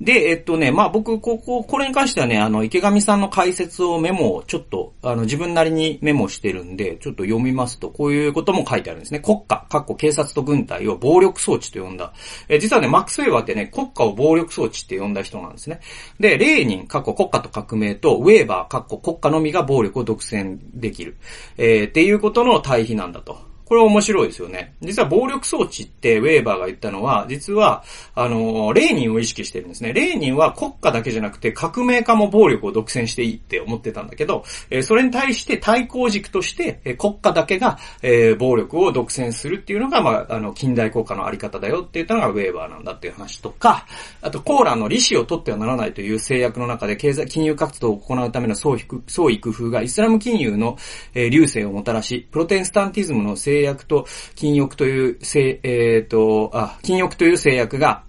[0.01, 9.19] で、えっとね、まあ僕、ここ、これに関してはね、あの、池上さんの解説をメモをちょっと、あの、自分なりにメモしてるんで、ちょっと読みますと、こういうことも書いてあるんですね。
[9.19, 12.13] 国家、かっこ警察と軍隊を暴力装置と呼んだ。
[12.49, 15.79] え実はね、マックス・ウェーバーってね、国家を暴力装置って呼んだ人なんですね。
[16.19, 21.17] で、レーニン、かっこ国家と革命と、ウェーバー、かっこ国家のみが暴力を独占できる。
[21.57, 23.54] えー、っていうことの対比なんだと。
[23.65, 24.75] これ面白いですよね。
[24.81, 29.91] 実は暴力装置ってウェーバーが言ったのは、実は、あの、レーニンを意識してるんですね。
[29.91, 43.87] レーニンは国家だけじゃなくて革命家も暴力を独占していいって思ってたんだけど、え、それに対して対抗軸として、え、国家だけが、えー、暴力を独占するっていうのが、まあ、あの、近代国家のあり方だよって言ったのがウェーバーなんだっていう話とか、
[44.21, 50.77] あと、コーランの利子を取ってはならないという制約の中で経済、金融活動を行うための創意工夫がイスラム金融の、
[51.15, 58.03] えー、流星をもたらし、プロテンスタンティズムの制約と禁欲という、せ、えっ、ー、と、あ、禁欲という制約が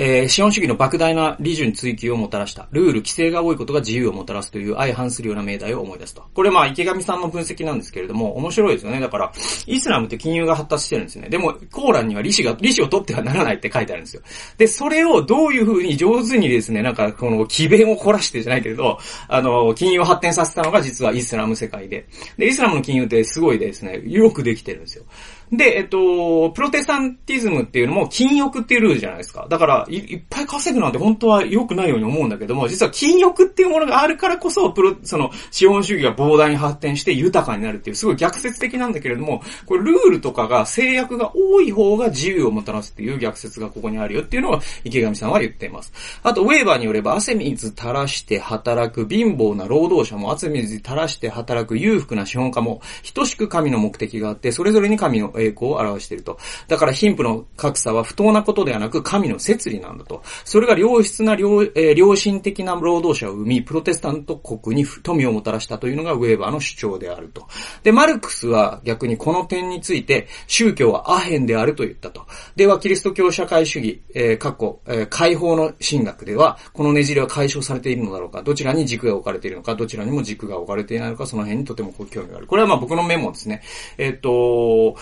[0.00, 2.68] えー、資本主義の莫大な利潤追求をもたらした。
[2.70, 6.22] ルール、規制が多いことが自由をもたらすという相反するような命題を思い出すと。
[6.34, 9.00] これまあ池上さんの分析なんですけれども、面白いですよね。
[9.00, 9.32] だから、
[9.66, 11.28] イスラムって金融が発達してるんですね。
[11.28, 14.22] でも、コーランには利子が、利子を取ってはならないって書いてあるんですよ。
[14.56, 22.06] で、それをどういう風に上手にですね、なんかこの奇弁を凝らしてじゃないけれど、あの、金融を発展させたのが実はイスラム世界で。
[22.36, 25.04] で、イスラムの金融ってすごいですね、よくできてるんですよ。
[25.52, 29.46] で、えっと、プロテスタンティズムっていうのも禁欲っていうルールじゃないですか。
[29.48, 45.92] だからい、いっぱい稼ぐなんて本当は良くないように思うんだけども、実は禁欲っていうものがあるからこそ、プロ、その、資本主義が膨大に発展して豊かになるっていう、すごい逆説的なんだけれども、これルールとかが制約が多い方が自由をもたらすっていう逆説がここにあるよっていうのは、池上さんは言っています。
[46.22, 52.82] あと、ウェーバーによれば、汗水垂らして働く貧乏な労働者も、汗水垂らして働く裕福な資本家も、
[53.14, 56.24] 等しく神の目的があって、それぞれに神の栄光を表している。
[56.24, 56.38] と。
[56.66, 60.22] だから貧富の格差は不当なことではなく神の摂理なんだと。
[60.44, 67.46] それが良質な良,、え、良心的な労働者を生み、プロテスタント国に富をもたらしたというのがウェーバーの主張であると。
[67.82, 72.26] で、マルクスは逆にこの点について、宗教はアヘンであると言ったと。
[72.56, 82.46] では、キリスト教社会主義、えー、過去、えー、解放の神学では、このねじれは解消されているのだろうか、どちらに軸が置かれているのか、どちらにも軸が置かれていないのか、その辺にとても興味がある。
[82.46, 83.62] これはまあ僕のメモですね。
[83.96, 84.96] えっ、と、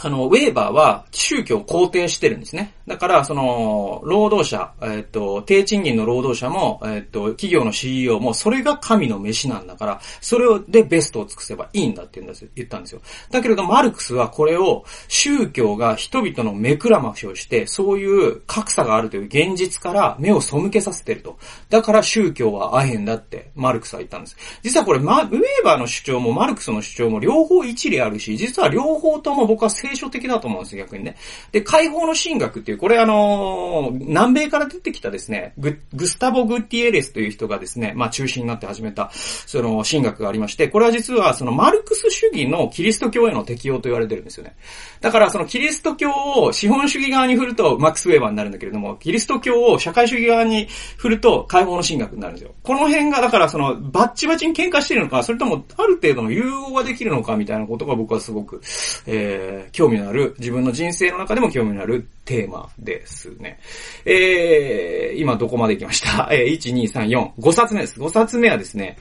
[0.00, 2.74] あの、ウェーバーは宗教を肯定してるんですね。
[2.86, 13.00] だから、その、労働者、えっ、と、低賃金の労働者も、えっ、と、企業の CEO も、それが神の飯なんだから、それでベストを尽くせばいいんだって言うんです言ったんですよ。
[13.30, 21.38] だけれど、マルクスはこれを、宗教が人々の目くらましをして、そういう格差があるという現実から目を背けさせてると。
[21.70, 24.36] だから宗教はアヘンだって、マルクスは言ったんです。
[24.62, 31.16] 実はこれ、ま、ウェーバーの主張もマルクスの主張も両方一理あるし、実は両方とも僕は聖書的だと思うんですよ、逆にね。
[31.52, 44.56] で、解放の神学っていう、これあのー、南米から出てきたですね、ググスタボ・グッティエレスという人がですね、まあ中心になって始めた、その神学がありまして、これは実はそのマルクス主義のキリスト教への適用と言われてるんですよね。
[45.00, 52.54] だからそのキリスト教を資本主義側に振るとマックス・ウェーバーになるんだけれども、キリスト教を社会主義側に振ると解放の神学になるんですよ。
[52.62, 58.60] この辺がだからそのバッチバチに喧嘩してるのか、それともある程度の融合ができるのかみたいなことが僕はすごく、
[59.06, 63.58] えー、興味のある、自分の人生の中でも興味のあるテーマですね。
[64.04, 66.28] えー、今どこまで行きました？
[66.32, 67.98] えー、1、2、3、4、5冊目です。
[68.00, 68.96] 5冊目はですね、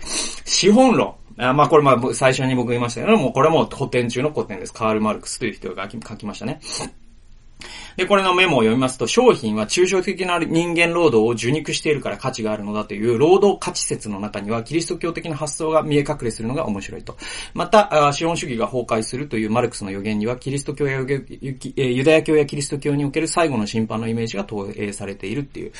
[0.45, 1.13] 資本論。
[1.37, 4.73] あまあこれまあ最初に僕言いましたけども、これも古典中の古典です。
[4.73, 6.59] カール・マルクスという人が書きましたね。
[7.97, 17.17] で、これのメモを読みますと、商品は抽象的な人間労働を受肉しているから価値があるのだという労働価値説の中には、キリスト教的な発想が見え隠れするのが面白いと。
[17.53, 25.71] また、資本主義が崩壊するというマルクスの予言には、キリスト教やユダヤ教やキリスト教における最後の審判のイメージが投影されているっていう。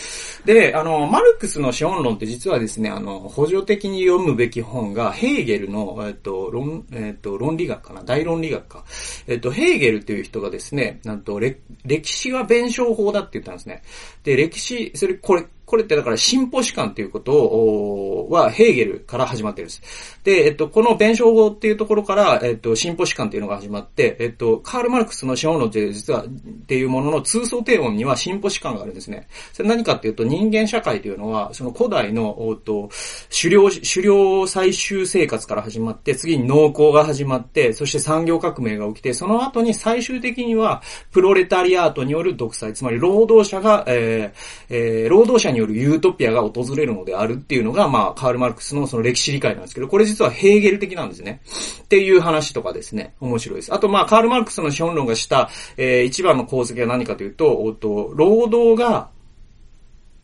[0.46, 8.84] で、あの、マルクスの資本論って実はですね、あの、補助的に読むべき本が、ヘーゲルの、えっと、論、えっと、論理学かな大論理学か。
[9.28, 13.82] えっと、ヘーゲルっていう人がですね、なんと、歴歴史は弁証法だって言ったんですね。
[14.24, 20.20] で、歴史、それ、これ、これってだから進歩史観っていうことを、はヘーゲルから始まってるんです。
[20.24, 26.28] で、えっと、この弁証法っていうところから、えっと、進歩史観っていうのが始まって、えっと、カール・マルクスの資本論って実は、っ
[26.68, 29.28] ていうものの通奏低音には進歩史観があるんですね。
[29.52, 32.92] それ何かっていうと、人間社会というのは、その古代の、おっと、
[33.36, 51.42] 狩猟、狩猟採集生活から始まって、次に農耕が始まって、そして産業革命が起きて、その後に最終的には、プロレタリアートによる独裁、つまり労働者が、えーえー、労働者によるユートピアが訪れるのであるっていうのが、まあ、カール・マルクスのその歴史理解なんですけど、これ実はヘーゲル的なんですね。
[51.84, 53.74] っていう話とかですね、面白いです。
[53.74, 59.10] あと、まあ、カール・マルクスの資本論がした、えー、一番の功績は何かというと、おと、労働が、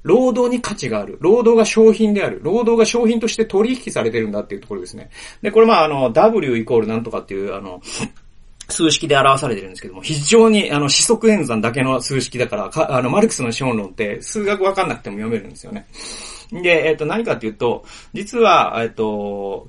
[0.03, 1.17] 労働に価値がある。
[1.19, 2.39] 労働が商品である。
[2.41, 5.09] 労働が商品として取引されてるんだっていうところですね。
[5.41, 7.81] で、これまあ、あの、W イコールなんとかっていう、あの、
[8.69, 15.87] 数式で表されてるんですけども、非常に、あの、四則演算だけの数式だから、かあの、マルクスの資本論って数学わかんなくても読めるんですよね。
[16.51, 19.67] で、えっ、と、何かっていうと、実は、えっ、と、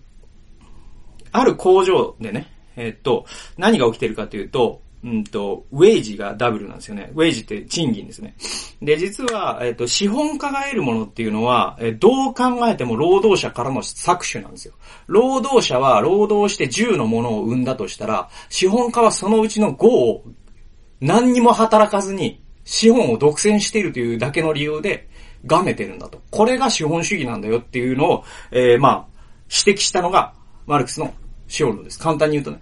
[1.32, 3.26] ある工場でね、えっ、と、
[3.58, 7.10] 何が起きてるかというと、うんと、ウェイジがダブルなんですよね。
[7.14, 8.34] ウェイジって賃金ですね。
[8.82, 14.74] で、実は、えっ、と、資本家が得るものっていうのは、えどう考えても労働者からの搾取なんですよ。
[15.06, 20.24] 労働者は労働して10のものを生んだとしたら、資本家はそのうちの5を
[21.00, 25.08] 何にも働かずに資本を独占しているというだけの理由で、
[25.46, 26.20] がめてるんだと。
[26.30, 29.06] これが資本主義なんだよっていうのを、えー、まあ、
[29.64, 30.34] 指摘したのが、
[30.66, 31.14] マルクスの
[31.48, 31.98] 資本論です。
[31.98, 32.60] 簡単に言うとね。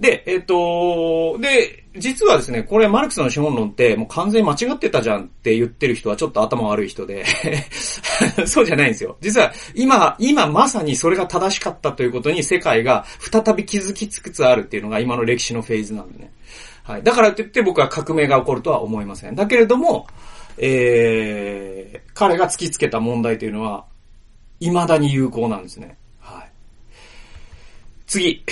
[0.00, 7.24] で、えっ、と、で、実はですね、これマルクスの資本論ってもう完全に間違ってたじゃんって言ってる人はちょっと頭悪い人で
[8.46, 9.16] そうじゃないんですよ。
[9.20, 16.32] 実は今、今まさにそれが正しかったということに世界が再び気づきつつあるっていうのが今の歴史のフェーズなんでね。
[16.84, 17.02] はい。
[17.02, 19.34] だからといって僕は革命が起こるとは思いません。
[19.34, 20.06] だけれども、
[20.56, 23.86] えー、彼が突きつけた問題というのは、
[24.60, 25.97] 未だに有効なんですね。
[28.08, 28.42] 次、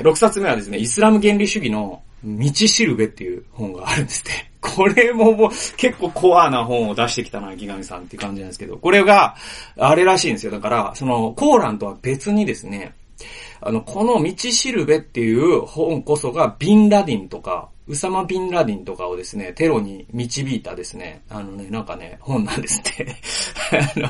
[0.00, 4.30] 6冊目はですね、イスラム原理主義の道しるべっていう本があるんですって。
[4.62, 9.36] これももう結構コアな本を出してきたな、ギガミさんっていう感じなんですけど、これが、
[9.76, 10.52] あれらしいんですよ。
[10.52, 12.94] だから、その、コーランとは別にですね、
[13.60, 23.16] あの、この道しるべっていう本こそが、ビンラディンとか、ウサマ・ビンラディンとかをですね、テロに導いたですね、あのね、なんかね、本なんですって。
[23.96, 24.08] あの、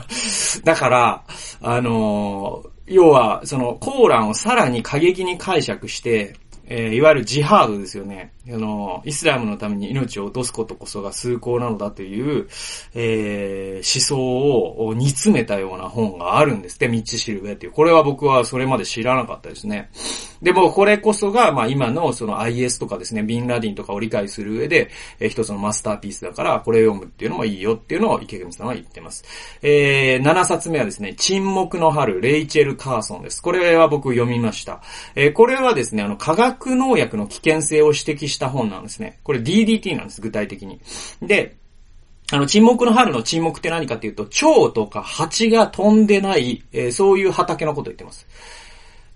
[0.64, 1.24] だから、
[1.61, 6.35] あの要は、その、コーランをさらに過激に解釈して、
[6.66, 8.33] えー、いわゆるジハードですよね。
[8.48, 12.48] あの、イスラムのために命を落とすことこそが崇高なのだという、
[12.94, 17.72] えー、思想を煮詰めたような本があるんですって、ミッチ・シルベっていう。
[17.72, 19.90] これは僕はそれまで知らなかったですね。
[20.42, 29.25] でも、これこそが、まあ今のその IS とかですね、ビンラディンとかを理解する上で、えー、一つのマスターピースだから、これを読むっていうのもいいよっていうのを池上さんは言ってます。
[29.62, 33.40] えー、7冊目はですね、沈黙の春、レイチェル・カーソンです。
[33.40, 34.81] これは僕読みました。
[35.14, 39.18] えー、これはですね、あの、化学農薬の危険性を指摘した本なんですね。
[39.22, 40.80] これ DDT なんです、具体的に。
[41.20, 41.56] で、
[42.32, 48.26] あの、沈黙の春の沈黙って何かっていうと、蝶とか蜂が飛んでない、えー、そういう畑のことを言ってます。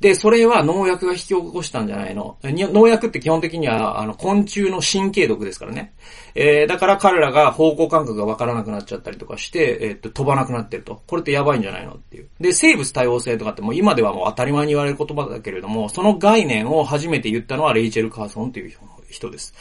[0.01, 5.95] で、それは農薬が引き起こしたんじゃないの農薬って基本的には、あの、昆虫の神経毒ですからね。
[6.35, 11.03] えー、だから彼らが方向感覚がわからなくなっちゃったりとかして、えー、っと、飛ばなくなってると。
[11.07, 12.29] これってやばいんじゃないのっていう。
[12.39, 18.73] で、生物多様性とかってもう今ではもう当たり前に言われる言葉だけれども、その概念を初めて言ったのはレイチェル・カーソンという
[19.09, 19.55] 人です。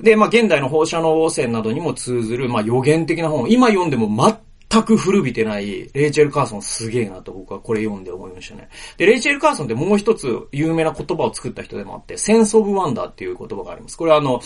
[0.00, 3.48] で、まあ、現代の放射能汚染などにも通ずる、まあ、予言的な本。
[3.48, 4.08] 今読んでも
[4.74, 8.68] 全く古びてない、レイチェル・カーソンすげえなと僕はこれ読んで思いましたね。
[8.96, 13.96] で、レイチェル・カーソンってもう一つ有名な言葉を作った人でもあって、センス・オブ・ワンダーっていう言葉があります。
[13.96, 14.40] これはあの、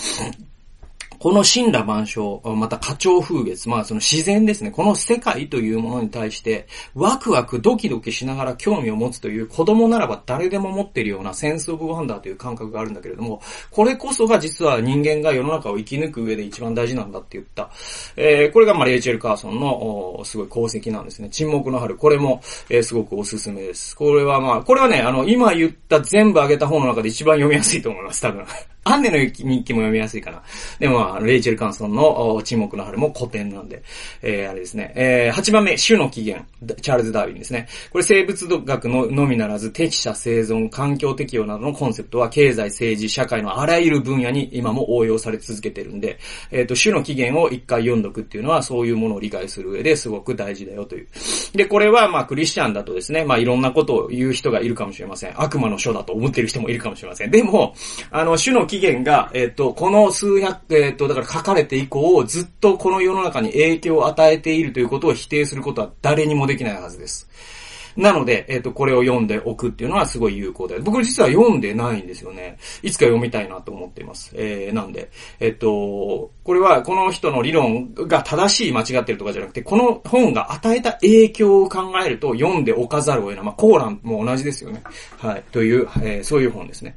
[1.18, 4.70] この神羅万象、また花鳥風月、まあその自然ですね。
[4.70, 17.70] この世界というものに対して、ワクワクドキドキしながら興味を持つという子供ならば誰でも持っているようなセンスオブワンダーという感覚があるんだけれども、これこそが実は人間が世の中を生き抜く上で一番大事なんだって言った。
[18.16, 21.28] えー、これがまあレイチェル・カーソンのすごい功績なんですね。
[21.30, 21.96] 沈黙の春。
[21.96, 23.96] これも、えー、すごくおすすめです。
[23.96, 28.44] これはまあ、これはね、あの、今言った全部あげた本の中で一番読みやすいと思います、多分。
[28.88, 30.42] アンネの日記も読みやすいかな。
[30.78, 33.82] でも、あの、レイチェル・カンソンの沈黙の春も古典なんで、
[34.22, 34.92] えー、あれですね。
[34.96, 36.46] えー、8番目、種の起源、
[36.80, 37.68] チャールズ・ダーウィンですね。
[37.90, 46.18] これ生物学ののみならず、適者生存、環境適用などのコンセプトは、経済、政治、社会のあらゆる分野に今も応用され続けてるんで、
[46.50, 51.08] えっ、ー、と、種の起源を一回読んどくっていうのは、そういうものを理解する上ですごく大事だよという。
[51.52, 55.40] で、これは、まあ、クリスチャンだとですね、まあ、いろんなことを言う人がいるかもしれません。
[55.40, 57.30] 悪魔の書だと思ってる人もいるかもしれません。
[57.30, 57.74] でも、
[58.10, 67.28] あの、種の起起源が、えっ、と、この数百、えっ、と、だから書かれて以降、ずっとこの世の中に影響を与えているということを否定することは誰にもできないはずです。
[67.96, 70.78] なので、えっ、と、これを読んでおくっていうのはすごい有効で。
[70.78, 72.56] 僕実は読んでないんですよね。
[72.80, 74.30] いつか読みたいなと思っています。
[74.36, 75.10] えー、なんで、
[75.40, 83.44] えっ、と、これはこの人の理論が正しい間違ってるとかじゃなくて、この本が与えた影響を考えると読んでおかざるを得ない。
[83.44, 84.80] まあ、コーランも同じですよね。
[85.18, 85.42] はい。
[85.50, 86.96] という、えー、そういう本ですね。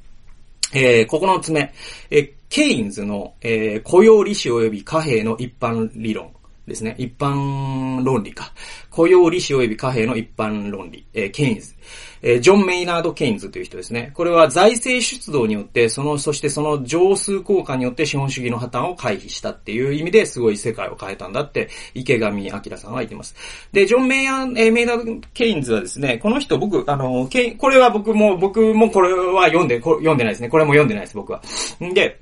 [0.74, 1.74] えー、ここのつ目、
[2.10, 6.34] えー、ケインズの、えー、雇用利子及び貨幣の一般理論。
[6.68, 6.96] ですね。
[6.98, 8.52] 一般論理か。
[8.90, 11.06] 雇用利子及び貨幣の一般論理。
[11.14, 11.74] えー、ケインズ。
[12.22, 14.12] えー、ジョン・メイナード・ケインズという人ですね。
[14.14, 23.36] これは財政出動によって、その、そしてその上数効果によって資本主義の破綻を回避したっていう意味ですごい世界を変えたんだって、池上彰さんは言ってます。
[23.72, 30.50] で、ジョン・メイ、ナード・ケインズはですね、この人僕、あの、ケイこれは僕も、僕もこれは読んで、読んでないですね。
[30.50, 31.42] これも読んでないです、僕は。
[31.84, 32.20] んで、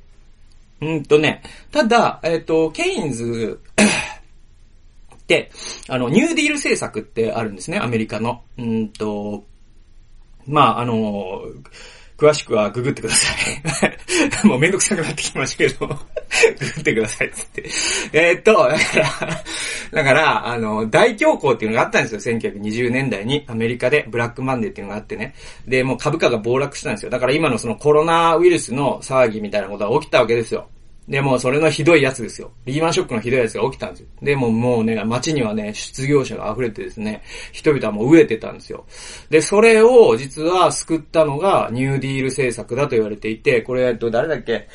[0.81, 3.59] うんとね、ただ、えっ、ー、と、ケインズ
[5.87, 8.41] あの、ニューディール政策ってあるんですね、アメリカの。
[8.57, 9.45] うんと、
[10.47, 11.43] まあ、あの、
[12.19, 13.33] 詳しくはググってくださ
[13.87, 13.93] い。
[14.45, 17.69] もうめんどくさくなってきましたけどググってくださいっつって。
[18.11, 19.43] え、っと、だから、
[19.93, 23.45] だから、あの、大恐慌っていうのがあったんですよ、1920年代に。
[23.47, 25.33] アメリカでブラックマンデーっていうのがあってね。
[25.65, 27.09] で、もう株価が暴落したんですよ。
[27.09, 30.67] だから今のそのコロナウイルスの騒ぎみたいなことが起きたわけですよ。
[31.09, 32.51] で、もそれのひどいやつですよ。
[32.65, 34.07] リーマンショックのひどいやつが起きたんですよ。
[34.21, 38.85] で、ももうね、街にはね、失業者が溢れてですね、人々はもう飢えてたんですよ。
[39.31, 44.67] で、それを実は救ったのがニューディール政策だと言われていて、これ、えっと、誰だっけ？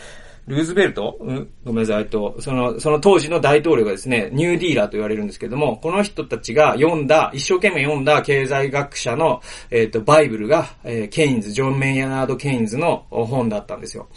[0.47, 1.17] ルーズベルト？
[1.21, 2.03] うん、ごめんなさい。
[2.03, 9.41] えっと、その、その当時の大統領がですね、ニューディーラーと言われるんですけども、この人たちが読んだ、一生懸命読んだ経済学者の、
[9.71, 14.09] えっと、バイブルが、えー、ケインズ、ジョン・メイナード・ケインズの本だったんですよ。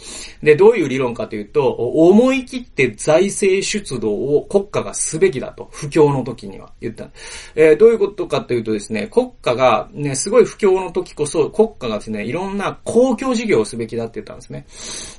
[0.42, 7.08] で、どういう理論かというと、思い切って財政出動を国家がすべきだと、不況の時には言った。
[7.54, 14.66] えー、どういうことかというとですね、国家がね、すごい不況の時こそ、国家がですね、いろんな公共事業をすべきだって言ったんですね。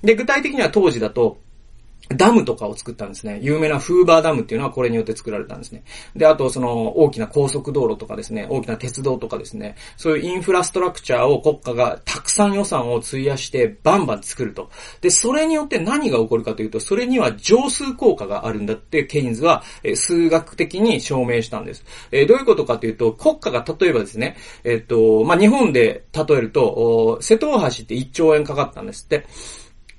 [0.04, 1.40] で、具体的には当時だと、
[2.16, 3.40] ダムとかを作ったんですね。
[3.44, 5.84] 有名なフーバーダムっていうのはこれによって作られたんですね。
[6.16, 14.72] で、あとその大きな高速道路とかですね、大きな鉄道とかですね、そういうインフラストラクチャーを国家がたくさん予算を費やしてバンバン作ると。
[15.02, 19.62] で、それによって何が起こるかというと、それには乗数効果があるんだってケインズは
[19.94, 21.86] 数学的に証明したんです。
[22.12, 29.28] えー、どういうことかというと、国家が例えばですね、えっ、と、まあ、日本で例えると、瀬戸大橋って1兆円かかったんですって。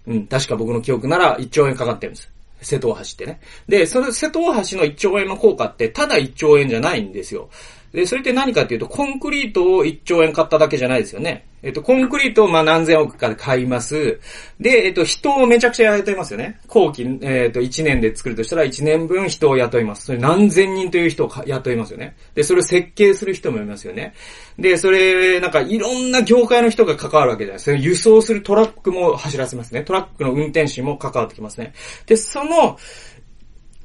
[0.06, 2.30] うん、確か僕の記憶なら1兆円かかってるんです。
[2.62, 3.40] 瀬戸大橋ってね。
[3.68, 7.48] で、その、瀬戸大橋の1兆円の効果って、ただ1兆円じゃないんですよ。
[7.92, 11.46] で、それって何かっていうと、コンクリートを1兆円買っただけじゃないですよね。
[11.62, 14.18] えっと、コンクリートをまあ何千億かで買います。
[14.58, 16.58] で、えっと、人をめちゃくちゃ雇いますよね。
[16.68, 20.06] 後期、えっと、1年で作るとしたら1年分人を雇います。
[20.06, 22.16] それ何千人という人を雇いますよね。
[22.34, 24.14] で、それを設計する人もいますよね。
[24.58, 27.76] で、それ、なんかいろんな業界の人が関わるわけじゃないですか。
[27.76, 29.82] 輸送するトラックも走らせますね。
[29.82, 31.74] トラックの運転手も関わってきますね。
[32.06, 32.78] で、その、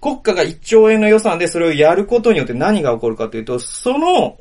[0.06, 4.38] 国家が1兆円の予算でそれをやることによって何が起こるかというと、その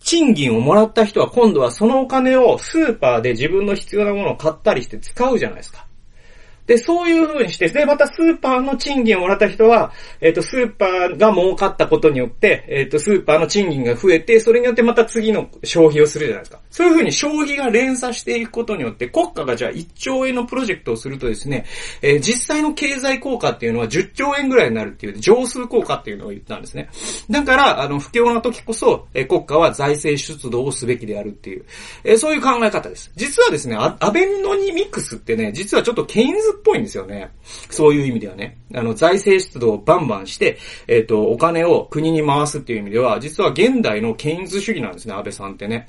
[0.00, 5.85] 賃金をもらった人は今度はそのお金をスーパーで自分の必要なものを買ったりして使うじゃないですか。
[6.66, 16.60] で、そういう風にして、で、またスーパーの賃金をもらった人は、えっ、ー、と、スーパーが儲かったことによって、えっ、ー、と、スーパーの賃金が増えて、それによってまた次の消費をするじゃないですか。
[16.70, 21.64] そういう風に消費が連鎖していくことによって、国家がじゃあ1兆円のプロジェクトをするとですね、
[22.02, 26.88] えー、実際の経済効果っていうのは10兆円ぐらいになるっていう、上数効果っていうのを言ったんですね。
[27.30, 31.64] だから、あの、不況の時こそ、え国家は財政出動をすべきであるっていう、
[32.02, 33.12] えそういう考え方です。
[33.14, 37.30] 実はですね、アベノニミクスってね、実はちょっとケインズっぽいんですよね。
[37.70, 38.58] そういう意味ではね。
[38.74, 45.86] あの、財政出動をバンバンして、えっ、ー、と、お金を国に回すっていう意味では、実は現代のケインズ主義なんですね、安倍さんってね。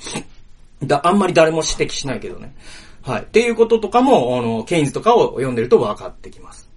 [0.83, 2.53] だ、あんまり誰も指摘しないけどね。
[3.01, 3.21] はい。
[3.23, 6.69] っていうこととかも、あの、ケインズとかを読んでると分かってきます。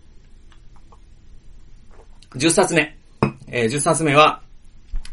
[2.36, 2.97] 10冊目。
[3.49, 4.43] えー、10冊目は、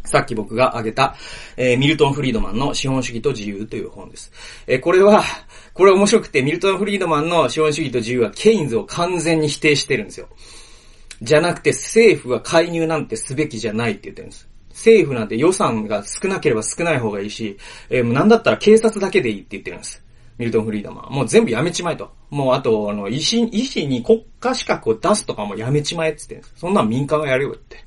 [0.07, 1.15] さっき僕が挙げた、
[1.57, 4.31] えー、ミルトン・フリードマンの資本主義と自由という本です。
[4.65, 5.23] えー、これは、
[5.73, 10.27] これ面白くて、ミルトン・フリードマンの資本主義と自由はケインズを完全に否定してるんですよ。
[11.21, 14.47] じゃなくて政府は介入なんてすべきじゃないって言ってるんです。
[14.69, 17.57] 政府なんて予算が少なければ少ない方がいいし、
[17.89, 20.03] えー、なんだったら警察だけでいいって言ってるんです。
[20.37, 21.13] ミルトン・フリードマン。
[21.13, 22.11] もう全部やめちまえと。
[22.29, 26.53] もうあと、あの、医師、医師に国家資格を出すとかもやめちまえって言ってるんです。
[26.57, 27.77] そんなん民間がやるよって。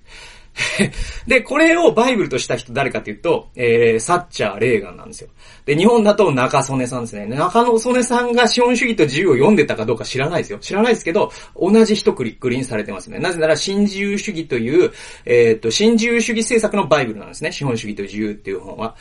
[1.26, 5.28] で、これをバイブルとした人誰かっていうと、えー、サッチャー、レーガンなんですよ。
[5.64, 7.26] で、日本だと中曽根さんですね。
[7.26, 10.58] 中曽根さんが資本主義と自由を読んでたかどうか知らないですよ。
[10.58, 13.18] 知らないですけど、同じ一クリックリにされてますね。
[13.18, 14.92] なぜなら、新自由主義という、
[15.24, 17.52] えっ、と、新自由主義政策のバイブルなんですね。
[17.52, 18.94] 資本主義と自由っていう本は。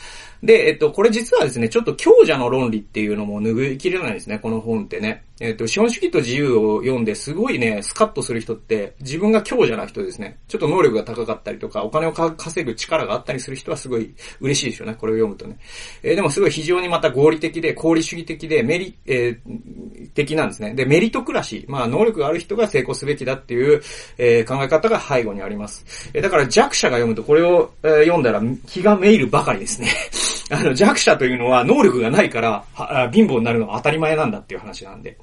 [0.44, 5.24] で、えっと、これ実はですね、ちょっと強者の論理っていうのも拭いきれないですね、この本ってね。
[5.40, 10.40] えっと、資本主義と自由を読んですごいね、スカッとする人って、自分が強者な人ですね。
[10.48, 15.58] ちょっと能力が高かったりとか、お金を稼ぐ力があったりする人はすごい嬉しいですよね、これを読むとね。
[16.04, 20.74] えー、でもすごい非常にまた合理的で、功利主義的で、メリ、えー、的なんですね。
[20.74, 21.72] で、メリトクラシー。
[21.72, 23.82] まあ、能力がある人が成功すべきだっていう、
[24.18, 25.86] えー、考え方が背後にあります。
[26.14, 29.88] えー、だから弱者が読むとこれを、えー、読んだら気がめいるばかりですね。
[30.52, 32.66] あの、弱者というのは能力がないから、
[33.12, 35.16] 貧乏になるのは当たり前なんだっていう話なんで。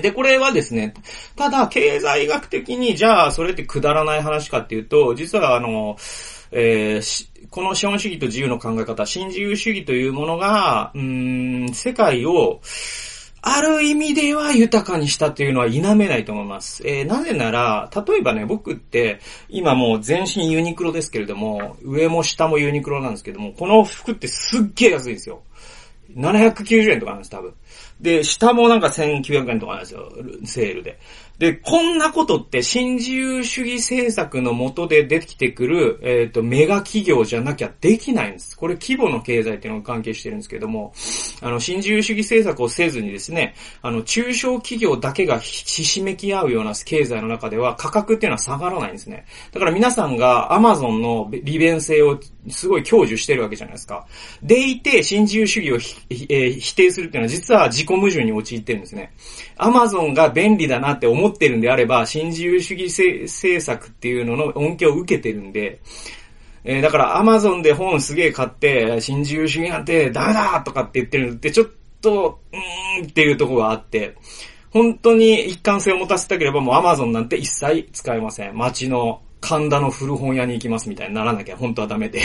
[0.00, 0.94] で、これはですね、
[1.36, 5.96] ただ、経済学的に、じゃあ、それってくだらない話かっていうと、実は、あの、
[6.50, 12.62] えー、この資本主義と自由の考え方、新自由主義というものが、うん、世界を、
[13.44, 16.86] ある意味では豊かにしたというのは否めないと思います。
[16.86, 25.42] えー、なぜなら、例えばね、僕って、今もう全身ユニクロですけれども、上も下もユニクロなんですけども、この服ってすっげえ安いんですよ。
[26.14, 27.54] 790円とかなんです、多分。
[28.02, 30.12] で、下もなんか1900円とかなんですよ、
[30.44, 30.98] セールで。
[31.38, 38.56] で、こんなことって新自由主義政策の下で出てきてくる、えっ、ー、と、メガ企業じゃなきゃできないんです。
[38.56, 40.92] これ規模の経済っていうのが関係してるんですけども、
[41.40, 49.24] あの、新自由主義政策をせずにですね、あの、中小企業だけがひしめき合うような経済の中では価格っていうのは下がらないんですね。
[49.52, 54.06] だから皆さんが Amazon の利便性をすごい享受してるわけじゃないですか。
[54.42, 55.76] でいて、新自由主義を、
[56.28, 59.12] えー、否定するっていうのは実は自己矛盾に陥ってるんですね。
[59.56, 62.84] Amazon が便利だなって思っってるんであれば、新自由主義
[63.24, 65.80] 政策っていうのの恩恵を受けてるんで、
[66.64, 71.68] えー、だからアマゾンで本すげえ買って、新自由主義なんてダメだとかって言ってるのってちょっ
[72.00, 74.16] と、うーんっていうところがあって、
[74.70, 78.56] 本当に一貫性を持たせたければもうアマゾンなんて一切使えません。
[78.56, 82.20] 街の神田の古本屋に行きますみたいにならなきゃ本当はダメで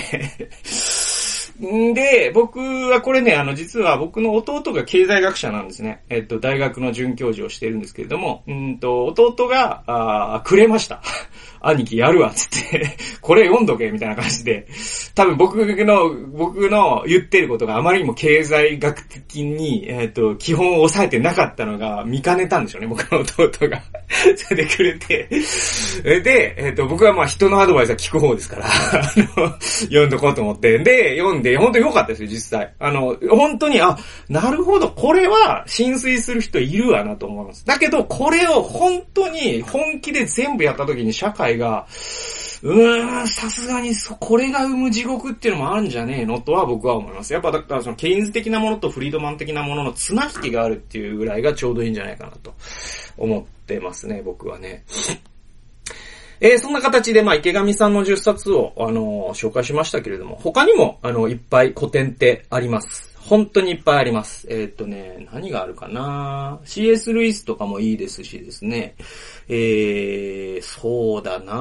[1.65, 6.03] んで、僕はこれね、あの、実は僕の弟が経済学者なんですね。
[6.09, 11.01] えっと、大学の准教授をしてるんですけれども、うんと、弟が、あくれました。
[11.59, 14.67] 兄貴やるわ、つって これ読んどけ、みたいな感じで。
[15.15, 23.81] 多分僕の、僕の言ってることがあまりにも経済学的に、えっ、と、基本を抑えてなかったのが見かねたんでしょうね、僕の弟が
[24.37, 25.27] それでくれて
[26.03, 28.69] で、えっ、と、僕はまあ人のアドバイスは聞く方ですから
[29.59, 30.77] 読んどこうと思って。
[30.77, 32.73] で、読んで、で、本当に良かったですよ、実際。
[32.79, 33.97] あの、本当に、あ、
[34.29, 37.65] なるほど、これは浸水する人いるわなと思います。
[37.65, 41.87] だけど、これを本当に本気で全部やった時に社会が、
[42.63, 47.33] うーん、さすがにそ、これが生む地獄っていうのもあるんじゃねえのとは僕は思います。
[47.33, 52.53] やっぱだからそのケインズ的なものとフリードマン的なものの綱引きがあるっていうぐらいがちょうどいいんじゃないかなと
[53.17, 54.83] 思ってますね、僕はね。
[56.39, 63.07] えー、そんな形で、まあ、池上さんの10冊を、あのー、紹介しましたけれども、他にも、あの、いっぱい古典ってあります。
[63.19, 64.47] 本当にいっぱいあります。
[64.49, 68.95] えー、っとね、何があるかな ?CS ルイスとかもいいですしですね。
[69.49, 71.53] えー、そうだな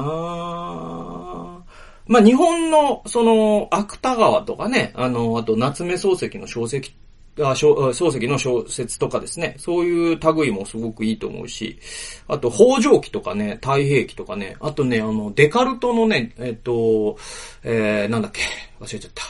[2.07, 6.91] まあ、日本の、その、芥川とかね、あの、あと夏目漱石の小説
[7.39, 11.79] あ漱石の小説とかですね、そういう類もすごくいいと思うし、
[12.27, 17.17] あと、北条記とかね、太平記とかね、あとね、あの、デカルトのね、えっと、
[17.63, 18.41] えー、なんだっけ、
[18.79, 19.23] 忘れちゃった。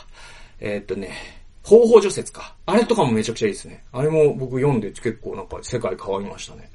[0.59, 1.36] え、っとね、
[1.67, 2.55] 方法除雪か。
[2.65, 3.83] あれとかもめちゃくちゃいいですね。
[3.91, 6.71] あれも僕読んで結構なんか世界変わりましたね。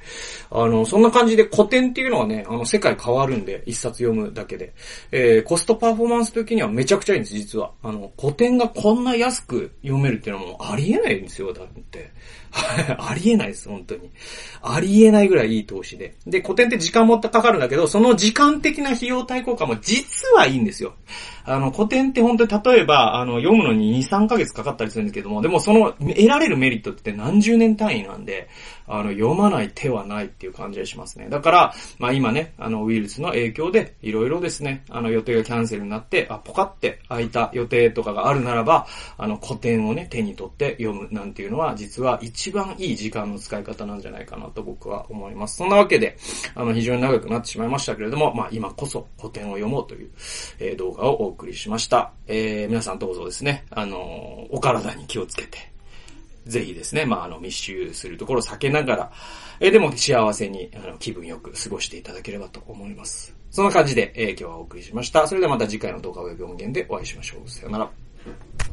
[0.50, 4.74] あの、そんな感じで古典っていうのはね、あの世界変わるんで、一冊読むだけで。
[5.10, 7.72] えー、コストパフォーマンス的にはめちゃくちゃいいんです、実は。
[7.82, 12.10] あの、古典がこんな安く読めるっていうのもありえないんですよ、だって。
[12.98, 14.10] ありえないです、本当に。
[14.62, 16.14] ありえないぐらいいい投資で。
[16.26, 20.94] で、古典って時間もかかるんだけど、その時間的な費用対効果も実はいいんですよ。
[21.44, 28.48] あの、古典って本当に例えば、あの、読むのに2、3ヶ月かかったりするんですけども、でもその、得られるメリットって何十年単位なんで、
[28.86, 31.28] あの、読まない手はないっていう感じがしますね。
[31.30, 38.86] だから、まあ今ね、あの、ウイルスの影響で、いろいろですね、あの、予定がキャンセルになって、あ、ポカって空いた予定とかがあるならば、
[39.16, 45.58] あの、古典をね、手に取って読むなんていうのは、実は一一番いい時間の使い方なんじゃないかなと僕は思います。
[45.58, 46.16] そんなわけで、
[46.56, 50.10] あの、非常に長くなってしまいましたけれども、まあ今こそ古典を読もうという、
[50.58, 52.12] えー、動画をお送りしました。
[52.26, 55.70] えー、皆さんどうぞですね、あの、お体に気をつけて、
[56.44, 59.12] ぜひですね、まあ、あの、密集するところを避けながら、
[59.60, 63.36] えでも幸せに、あの、気分よく過ごしていただければと思います。
[63.52, 65.28] そんな感じで、えー今日はお送りしました。
[65.28, 67.48] それではまた次回の動画ウェブ音源でお会いしましょう。
[67.48, 68.71] さよなら。